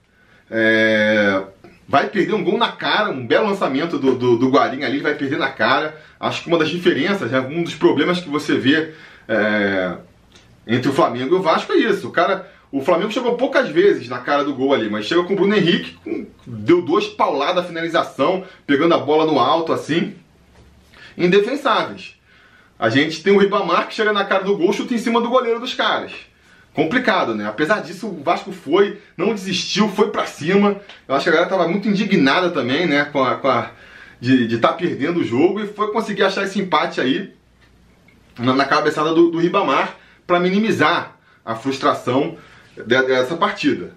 é, 0.49 1.43
vai 1.87 2.07
perder 2.07 2.33
um 2.33 2.43
gol 2.43 2.57
na 2.57 2.71
cara, 2.71 3.09
um 3.09 3.25
belo 3.25 3.47
lançamento 3.47 3.97
do, 3.97 4.15
do, 4.15 4.37
do 4.37 4.57
ali, 4.57 4.99
vai 4.99 5.15
perder 5.15 5.37
na 5.37 5.49
cara. 5.49 5.99
Acho 6.19 6.43
que 6.43 6.47
uma 6.47 6.57
das 6.57 6.69
diferenças, 6.69 7.31
né, 7.31 7.39
um 7.39 7.63
dos 7.63 7.75
problemas 7.75 8.19
que 8.19 8.29
você 8.29 8.57
vê 8.57 8.93
é, 9.27 9.95
entre 10.65 10.89
o 10.89 10.93
Flamengo 10.93 11.35
e 11.35 11.37
o 11.37 11.41
Vasco 11.41 11.71
é 11.73 11.77
isso. 11.77 12.07
O 12.07 12.11
cara, 12.11 12.49
o 12.71 12.81
Flamengo 12.81 13.11
chegou 13.11 13.35
poucas 13.35 13.69
vezes 13.69 14.09
na 14.09 14.19
cara 14.19 14.43
do 14.43 14.53
gol 14.53 14.73
ali, 14.73 14.89
mas 14.89 15.05
chega 15.05 15.23
com 15.23 15.33
o 15.33 15.35
Bruno 15.35 15.55
Henrique, 15.55 15.97
deu 16.45 16.81
duas 16.81 17.07
pauladas 17.07 17.63
a 17.63 17.67
finalização, 17.67 18.43
pegando 18.65 18.93
a 18.93 18.97
bola 18.97 19.25
no 19.25 19.39
alto 19.39 19.71
assim, 19.71 20.15
indefensáveis. 21.17 22.15
A 22.77 22.89
gente 22.89 23.23
tem 23.23 23.33
o 23.33 23.39
Ribamar 23.39 23.87
que 23.87 23.95
chega 23.95 24.13
na 24.13 24.25
cara 24.25 24.43
do 24.43 24.57
gol, 24.57 24.73
chuta 24.73 24.93
em 24.93 24.97
cima 24.97 25.21
do 25.21 25.29
goleiro 25.29 25.59
dos 25.59 25.73
caras. 25.73 26.11
Complicado, 26.73 27.33
né? 27.33 27.47
Apesar 27.47 27.81
disso, 27.81 28.07
o 28.07 28.21
Vasco 28.21 28.51
foi, 28.51 29.01
não 29.17 29.33
desistiu, 29.33 29.89
foi 29.89 30.11
para 30.11 30.27
cima. 30.27 30.79
Eu 31.07 31.15
acho 31.15 31.23
que 31.23 31.29
a 31.29 31.33
galera 31.33 31.49
tava 31.49 31.67
muito 31.67 31.87
indignada 31.87 32.51
também, 32.51 32.85
né? 32.85 33.05
Com 33.05 33.23
a, 33.23 33.35
com 33.35 33.47
a 33.47 33.71
de 34.19 34.55
estar 34.55 34.69
tá 34.69 34.73
perdendo 34.73 35.19
o 35.19 35.23
jogo 35.23 35.59
e 35.59 35.67
foi 35.67 35.91
conseguir 35.91 36.23
achar 36.23 36.43
esse 36.43 36.59
empate 36.59 36.99
aí 36.99 37.33
na, 38.37 38.53
na 38.53 38.65
cabeçada 38.65 39.13
do, 39.13 39.29
do 39.29 39.39
Ribamar 39.39 39.95
para 40.25 40.39
minimizar 40.39 41.17
a 41.45 41.55
frustração 41.55 42.37
dessa 42.85 43.35
partida. 43.35 43.95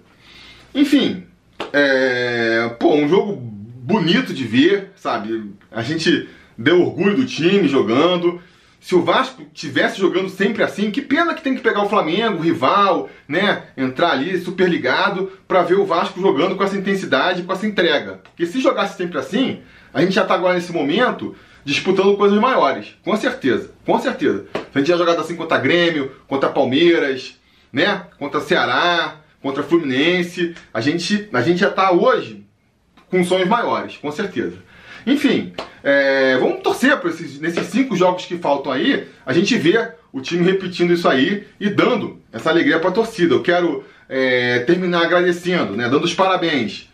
Enfim, 0.73 1.25
é, 1.73 2.69
pô, 2.79 2.95
um 2.95 3.07
jogo 3.07 3.35
bonito 3.35 4.33
de 4.33 4.43
ver, 4.45 4.91
sabe? 4.95 5.51
A 5.71 5.81
gente 5.81 6.29
deu 6.57 6.81
orgulho 6.81 7.15
do 7.15 7.25
time 7.25 7.67
jogando. 7.67 8.41
Se 8.79 8.95
o 8.95 9.03
Vasco 9.03 9.43
tivesse 9.53 9.99
jogando 9.99 10.29
sempre 10.29 10.63
assim, 10.63 10.89
que 10.89 11.01
pena 11.01 11.35
que 11.35 11.43
tem 11.43 11.53
que 11.53 11.61
pegar 11.61 11.83
o 11.83 11.89
Flamengo, 11.89 12.39
o 12.39 12.41
rival, 12.41 13.09
né? 13.27 13.63
Entrar 13.77 14.11
ali 14.11 14.39
super 14.39 14.67
ligado 14.67 15.31
para 15.47 15.61
ver 15.61 15.75
o 15.75 15.85
Vasco 15.85 16.19
jogando 16.19 16.55
com 16.55 16.63
essa 16.63 16.77
intensidade, 16.77 17.43
com 17.43 17.53
essa 17.53 17.67
entrega. 17.67 18.21
Porque 18.23 18.45
se 18.45 18.59
jogasse 18.59 18.97
sempre 18.97 19.19
assim, 19.19 19.59
a 19.93 20.01
gente 20.01 20.13
já 20.13 20.25
tá 20.25 20.33
agora 20.33 20.55
nesse 20.55 20.71
momento 20.71 21.35
disputando 21.63 22.17
coisas 22.17 22.39
maiores, 22.39 22.95
com 23.03 23.15
certeza, 23.15 23.71
com 23.85 23.99
certeza. 23.99 24.45
Se 24.53 24.59
a 24.73 24.77
gente 24.79 24.87
já 24.87 24.97
jogado 24.97 25.19
assim 25.19 25.35
contra 25.35 25.59
Grêmio, 25.59 26.11
contra 26.27 26.49
Palmeiras, 26.49 27.39
né? 27.71 28.03
Contra 28.17 28.41
Ceará, 28.41 29.17
contra 29.41 29.63
Fluminense, 29.63 30.55
a 30.73 30.81
gente, 30.81 31.27
a 31.33 31.41
gente 31.41 31.59
já 31.59 31.69
tá 31.69 31.91
hoje 31.91 32.45
com 33.09 33.23
sonhos 33.23 33.49
maiores, 33.49 33.97
com 33.97 34.11
certeza. 34.11 34.57
Enfim, 35.05 35.53
é, 35.83 36.37
vamos 36.37 36.61
torcer 36.61 36.95
para 36.97 37.09
esses, 37.09 37.39
nesses 37.39 37.67
cinco 37.67 37.95
jogos 37.95 38.25
que 38.25 38.37
faltam 38.37 38.71
aí, 38.71 39.07
a 39.25 39.33
gente 39.33 39.57
vê 39.57 39.91
o 40.13 40.21
time 40.21 40.43
repetindo 40.43 40.93
isso 40.93 41.07
aí 41.07 41.47
e 41.59 41.69
dando 41.69 42.21
essa 42.31 42.49
alegria 42.49 42.79
para 42.79 42.89
a 42.89 42.93
torcida. 42.93 43.33
Eu 43.33 43.41
quero 43.41 43.83
é, 44.07 44.59
terminar 44.59 45.03
agradecendo, 45.03 45.75
né, 45.75 45.89
dando 45.89 46.05
os 46.05 46.13
parabéns 46.13 46.89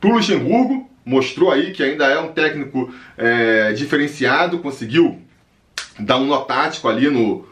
para 0.00 0.10
o 0.10 0.14
Luxemburgo, 0.14 0.90
mostrou 1.04 1.50
aí 1.50 1.72
que 1.72 1.82
ainda 1.82 2.06
é 2.06 2.18
um 2.18 2.32
técnico 2.32 2.92
é, 3.16 3.72
diferenciado, 3.72 4.58
conseguiu 4.58 5.22
dar 5.98 6.18
um 6.18 6.26
nó 6.26 6.40
tático 6.40 6.88
ali 6.88 7.08
no, 7.08 7.46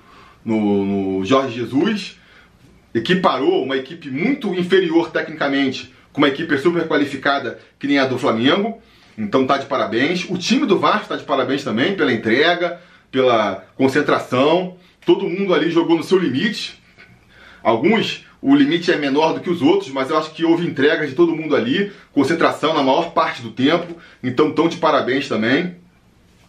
no, 0.44 0.84
no 0.84 1.24
Jorge 1.24 1.54
Jesus, 1.54 2.18
equiparou 2.94 3.62
uma 3.64 3.76
equipe 3.76 4.08
muito 4.08 4.54
inferior 4.54 5.10
tecnicamente 5.10 5.92
com 6.12 6.20
uma 6.20 6.28
equipe 6.28 6.56
super 6.58 6.86
qualificada 6.86 7.58
que 7.78 7.88
nem 7.88 7.98
a 7.98 8.06
do 8.06 8.18
Flamengo. 8.18 8.80
Então 9.18 9.46
tá 9.46 9.58
de 9.58 9.66
parabéns. 9.66 10.24
O 10.30 10.38
time 10.38 10.64
do 10.64 10.78
Vasco 10.78 11.08
tá 11.08 11.16
de 11.16 11.24
parabéns 11.24 11.64
também 11.64 11.96
pela 11.96 12.12
entrega, 12.12 12.80
pela 13.10 13.64
concentração. 13.76 14.76
Todo 15.04 15.28
mundo 15.28 15.52
ali 15.52 15.70
jogou 15.70 15.96
no 15.96 16.04
seu 16.04 16.18
limite. 16.18 16.80
Alguns 17.62 18.24
o 18.40 18.54
limite 18.54 18.92
é 18.92 18.96
menor 18.96 19.32
do 19.32 19.40
que 19.40 19.48
os 19.48 19.62
outros, 19.62 19.90
mas 19.90 20.10
eu 20.10 20.18
acho 20.18 20.32
que 20.32 20.44
houve 20.44 20.66
entrega 20.66 21.06
de 21.06 21.14
todo 21.14 21.34
mundo 21.34 21.56
ali, 21.56 21.90
concentração 22.12 22.74
na 22.74 22.82
maior 22.82 23.12
parte 23.12 23.40
do 23.40 23.50
tempo. 23.50 23.96
Então 24.22 24.52
tão 24.52 24.68
de 24.68 24.76
parabéns 24.76 25.28
também. 25.28 25.76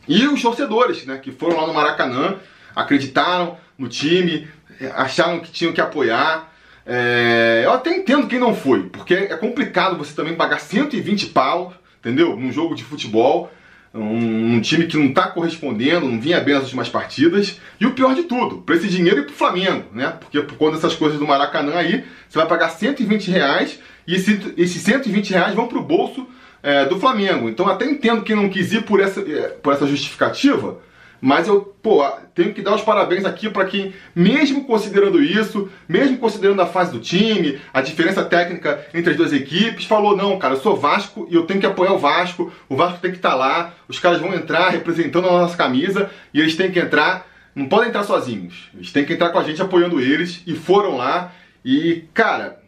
E 0.08 0.28
os 0.28 0.42
torcedores, 0.42 1.06
né, 1.06 1.18
que 1.18 1.32
foram 1.32 1.58
lá 1.58 1.66
no 1.66 1.74
Maracanã, 1.74 2.36
acreditaram 2.76 3.58
no 3.78 3.88
time, 3.88 4.48
acharam 4.94 5.40
que 5.40 5.52
tinham 5.52 5.74
que 5.74 5.82
apoiar. 5.82 6.52
É, 6.86 7.64
eu 7.66 7.72
até 7.72 7.96
entendo 7.96 8.28
quem 8.28 8.40
não 8.40 8.54
foi, 8.54 8.84
porque 8.90 9.14
é 9.14 9.36
complicado 9.38 9.98
você 9.98 10.14
também 10.14 10.36
pagar 10.36 10.60
120 10.60 11.28
pau 11.28 11.74
entendeu? 12.06 12.38
Num 12.38 12.52
jogo 12.52 12.76
de 12.76 12.84
futebol, 12.84 13.52
um, 13.92 14.56
um 14.56 14.62
time 14.62 14.86
que 14.86 14.96
não 14.96 15.08
está 15.08 15.28
correspondendo, 15.28 16.08
não 16.08 16.22
vinha 16.22 16.40
bem 16.40 16.54
nas 16.54 16.66
últimas 16.66 16.88
partidas. 16.88 17.60
E 17.80 17.86
o 17.88 17.94
pior 17.94 18.14
de 18.14 18.24
tudo, 18.24 18.58
para 18.58 18.76
esse 18.76 18.88
dinheiro 18.88 19.22
ir 19.22 19.26
pro 19.26 19.34
Flamengo, 19.34 19.86
né? 19.92 20.14
Porque 20.20 20.40
por 20.42 20.56
conta 20.56 20.76
dessas 20.76 20.94
coisas 20.94 21.18
do 21.18 21.26
Maracanã 21.26 21.76
aí, 21.76 22.06
você 22.30 22.38
vai 22.38 22.48
pagar 22.48 22.70
120 22.70 23.32
reais 23.32 23.80
e 24.08 24.14
esse, 24.14 24.54
esses 24.56 24.82
120 24.84 25.32
reais 25.32 25.56
vão 25.56 25.68
pro 25.68 25.82
bolso 25.82 26.28
é, 26.62 26.86
do 26.86 27.00
Flamengo. 27.00 27.50
Então 27.50 27.68
até 27.68 27.86
entendo 27.86 28.22
quem 28.22 28.36
não 28.36 28.50
quis 28.50 28.72
ir 28.72 28.84
por 28.84 29.00
essa, 29.00 29.22
é, 29.22 29.48
por 29.48 29.74
essa 29.74 29.88
justificativa, 29.88 30.78
mas 31.22 31.48
eu, 31.48 31.62
pô, 31.82 32.04
tenho 32.34 32.54
que 32.54 32.62
dar 32.62 32.76
os 32.76 32.82
parabéns 32.82 33.26
aqui 33.26 33.50
para 33.50 33.66
quem, 33.66 33.94
mesmo 34.14 34.66
considerando 34.66 35.22
isso, 35.24 35.70
mesmo 35.88 36.18
considerando 36.18 36.62
a 36.62 36.66
fase 36.66 36.92
do 36.92 37.00
time, 37.00 37.60
a 37.74 37.82
diferença 37.82 38.24
técnica 38.24 38.86
entre 38.94 39.12
as 39.12 39.18
duas 39.18 39.34
equipes, 39.34 39.86
falou: 39.86 40.16
não, 40.16 40.38
cara, 40.38 40.56
eu 40.56 40.60
sou 40.60 40.76
Vasco 40.76 41.28
e 41.30 41.36
eu 41.36 41.46
tenho 41.46 41.60
que 41.60 41.66
apoiar 41.66 41.94
o 41.94 42.00
Vasco, 42.00 42.52
o 42.68 42.76
Vasco 42.76 43.00
tem 43.00 43.12
que 43.12 43.18
estar 43.18 43.32
tá 43.32 43.36
lá, 43.36 43.74
os 43.88 44.00
caras 44.00 44.20
vão 44.20 44.34
entrar 44.34 44.70
representando 44.70 45.28
a 45.28 45.32
nossa 45.32 45.58
camisa 45.58 46.10
e 46.34 46.40
eles 46.40 46.56
têm 46.56 46.72
que 46.72 46.80
entrar, 46.80 47.28
não 47.56 47.68
podem 47.68 47.90
entrar 47.90 48.04
sozinhos, 48.04 48.70
eles 48.74 48.92
têm 48.92 49.06
que 49.06 49.14
entrar 49.14 49.30
com 49.30 49.40
a 49.40 49.44
gente 49.44 49.62
apoiando 49.62 50.00
eles 50.00 50.42
e 50.46 50.54
foram 50.54 50.98
lá 50.98 51.32
e, 51.64 52.04
cara, 52.14 52.60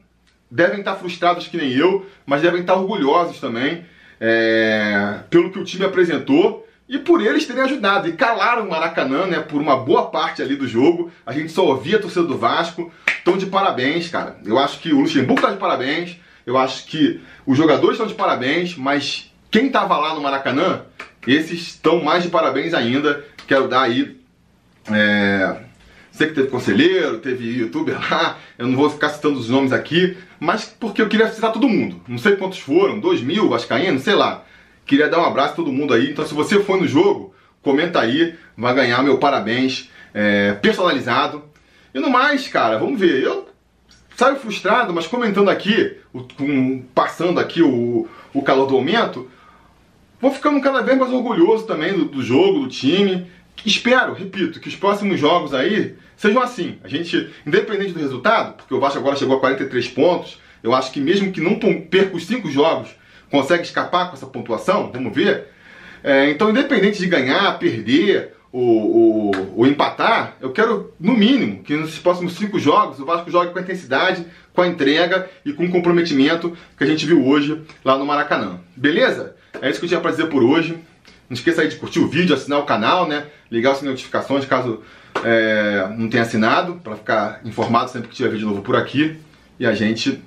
devem 0.50 0.80
estar 0.80 0.96
frustrados 0.96 1.48
que 1.48 1.58
nem 1.58 1.72
eu, 1.74 2.06
mas 2.26 2.42
devem 2.42 2.62
estar 2.62 2.76
orgulhosos 2.76 3.40
também 3.40 3.86
é, 4.20 5.20
pelo 5.30 5.52
que 5.52 5.60
o 5.60 5.64
time 5.64 5.86
apresentou 5.86 6.67
e 6.90 6.98
por 6.98 7.22
eles 7.22 7.46
terem 7.46 7.64
ajudado 7.64 8.08
e 8.08 8.14
calaram 8.14 8.66
o 8.66 8.70
Maracanã, 8.70 9.26
né, 9.26 9.40
por 9.40 9.62
uma 9.62 9.76
boa 9.76 10.10
parte 10.10 10.42
ali 10.42 10.56
do 10.56 10.68
jogo. 10.68 11.12
A 11.26 11.34
gente 11.34 11.52
só 11.52 11.66
ouvia 11.66 11.98
a 11.98 12.02
torcida 12.02 12.26
do 12.26 12.38
Vasco. 12.38 12.92
Estão 13.18 13.38
de 13.38 13.46
parabéns, 13.46 14.08
cara. 14.08 14.38
Eu 14.46 14.58
acho 14.58 14.80
que 14.80 14.94
o 14.94 15.02
Luxemburgo 15.02 15.42
está 15.42 15.52
de 15.52 15.58
parabéns. 15.58 16.18
Eu 16.46 16.58
acho 16.58 16.86
que 16.86 17.20
os 17.46 17.58
jogadores 17.58 17.96
estão 17.96 18.08
de 18.08 18.14
parabéns, 18.14 18.78
mas 18.78 19.34
quem 19.52 19.68
estava 19.68 19.98
lá 19.98 20.16
no 20.16 20.22
Maracanã, 20.22 20.84
esses 21.28 21.60
estão 21.62 22.02
mais 22.02 22.24
de 22.24 22.30
parabéns 22.30 22.74
ainda. 22.74 23.26
Quero 23.46 23.68
dar 23.68 23.82
aí. 23.82 24.18
É... 24.90 25.58
Sei 26.10 26.28
que 26.28 26.34
teve 26.34 26.48
conselheiro, 26.48 27.20
teve 27.20 27.60
youtuber 27.60 28.00
lá, 28.10 28.38
eu 28.58 28.66
não 28.66 28.76
vou 28.76 28.90
ficar 28.90 29.10
citando 29.10 29.38
os 29.38 29.50
nomes 29.50 29.72
aqui, 29.72 30.18
mas 30.40 30.66
porque 30.66 31.00
eu 31.00 31.08
queria 31.08 31.28
citar 31.32 31.52
todo 31.52 31.70
mundo. 31.70 32.02
Não 32.08 32.18
sei 32.18 32.36
quantos 32.38 32.58
foram, 32.58 33.00
dois 33.00 33.22
mil, 33.22 33.48
vascaínos, 33.50 34.02
sei 34.02 34.16
lá. 34.16 34.44
Queria 34.88 35.10
dar 35.10 35.20
um 35.20 35.26
abraço 35.26 35.52
a 35.52 35.56
todo 35.58 35.72
mundo 35.72 35.94
aí. 35.94 36.10
Então, 36.10 36.26
se 36.26 36.34
você 36.34 36.62
for 36.62 36.80
no 36.80 36.88
jogo, 36.88 37.36
comenta 37.62 38.00
aí, 38.00 38.36
vai 38.58 38.74
ganhar 38.74 39.04
meu 39.04 39.18
parabéns 39.18 39.92
é, 40.14 40.54
personalizado. 40.54 41.44
E 41.94 42.00
no 42.00 42.10
mais, 42.10 42.48
cara, 42.48 42.80
vamos 42.80 42.98
ver. 42.98 43.22
Eu 43.22 43.50
saio 44.16 44.38
frustrado, 44.38 44.94
mas 44.94 45.06
comentando 45.06 45.50
aqui, 45.50 45.98
o, 46.14 46.22
com, 46.22 46.84
passando 46.96 47.40
aqui 47.40 47.62
o, 47.62 48.08
o 48.34 48.42
calor 48.42 48.66
do 48.66 48.76
momento, 48.76 49.30
vou 50.22 50.32
ficando 50.32 50.62
cada 50.62 50.82
vez 50.82 50.98
mais 50.98 51.12
orgulhoso 51.12 51.66
também 51.66 51.94
do, 51.94 52.06
do 52.06 52.24
jogo, 52.24 52.62
do 52.62 52.68
time. 52.68 53.28
Espero, 53.66 54.14
repito, 54.14 54.60
que 54.62 54.70
os 54.70 54.76
próximos 54.76 55.20
jogos 55.20 55.54
aí 55.54 55.96
sejam 56.16 56.42
assim. 56.42 56.80
A 56.84 56.88
gente, 56.88 57.30
independente 57.46 57.92
do 57.92 58.00
resultado, 58.00 58.56
porque 58.56 58.74
o 58.74 58.80
Vasco 58.80 59.00
agora 59.00 59.18
chegou 59.18 59.36
a 59.36 59.40
43 59.40 59.88
pontos, 59.90 60.40
eu 60.64 60.74
acho 60.74 60.92
que 60.92 61.02
mesmo 61.02 61.32
que 61.32 61.42
não 61.42 61.60
perca 61.60 62.16
os 62.16 62.26
cinco 62.26 62.50
jogos, 62.50 62.90
consegue 63.30 63.64
escapar 63.64 64.10
com 64.10 64.16
essa 64.16 64.26
pontuação? 64.26 64.92
Vamos 64.92 65.14
ver. 65.14 65.48
É, 66.04 66.30
então, 66.30 66.50
independente 66.50 67.00
de 67.00 67.08
ganhar, 67.08 67.58
perder 67.60 68.34
ou, 68.52 69.68
empatar, 69.68 70.36
eu 70.42 70.52
quero, 70.52 70.94
no 71.00 71.16
mínimo, 71.16 71.62
que 71.64 71.76
nos 71.76 72.00
próximos 72.00 72.36
cinco 72.38 72.58
jogos 72.58 73.00
o 73.00 73.06
Vasco 73.06 73.30
jogue 73.30 73.52
com 73.52 73.60
a 73.60 73.62
intensidade, 73.62 74.26
com 74.54 74.62
a 74.62 74.68
entrega 74.68 75.30
e 75.46 75.54
com 75.54 75.66
o 75.66 75.70
comprometimento 75.70 76.58
que 76.78 76.84
a 76.84 76.88
gente 76.88 77.06
viu 77.06 77.26
hoje 77.26 77.62
lá 77.84 77.98
no 77.98 78.06
Maracanã. 78.06 78.60
Beleza? 78.76 79.36
É 79.62 79.70
isso 79.70 79.80
que 79.80 79.86
eu 79.86 79.90
tinha 79.90 80.02
para 80.02 80.12
dizer 80.12 80.28
por 80.28 80.44
hoje. 80.44 80.78
Não 81.30 81.36
esqueça 81.36 81.62
aí 81.62 81.68
de 81.68 81.76
curtir 81.76 82.00
o 82.00 82.08
vídeo, 82.08 82.34
assinar 82.34 82.60
o 82.60 82.64
canal, 82.64 83.08
né? 83.08 83.26
Ligar 83.52 83.74
as 83.74 83.82
notificações 83.82 84.46
caso 84.46 84.82
é, 85.24 85.88
não 85.98 86.10
tenha 86.10 86.24
assinado, 86.24 86.76
para 86.76 86.96
ficar 86.96 87.42
informado 87.44 87.92
sempre 87.92 88.08
que 88.08 88.16
tiver 88.16 88.30
vídeo 88.30 88.48
novo 88.48 88.62
por 88.62 88.76
aqui. 88.76 89.20
E 89.60 89.66
a 89.66 89.74
gente 89.74 90.24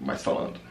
vai 0.00 0.16
falando. 0.16 0.65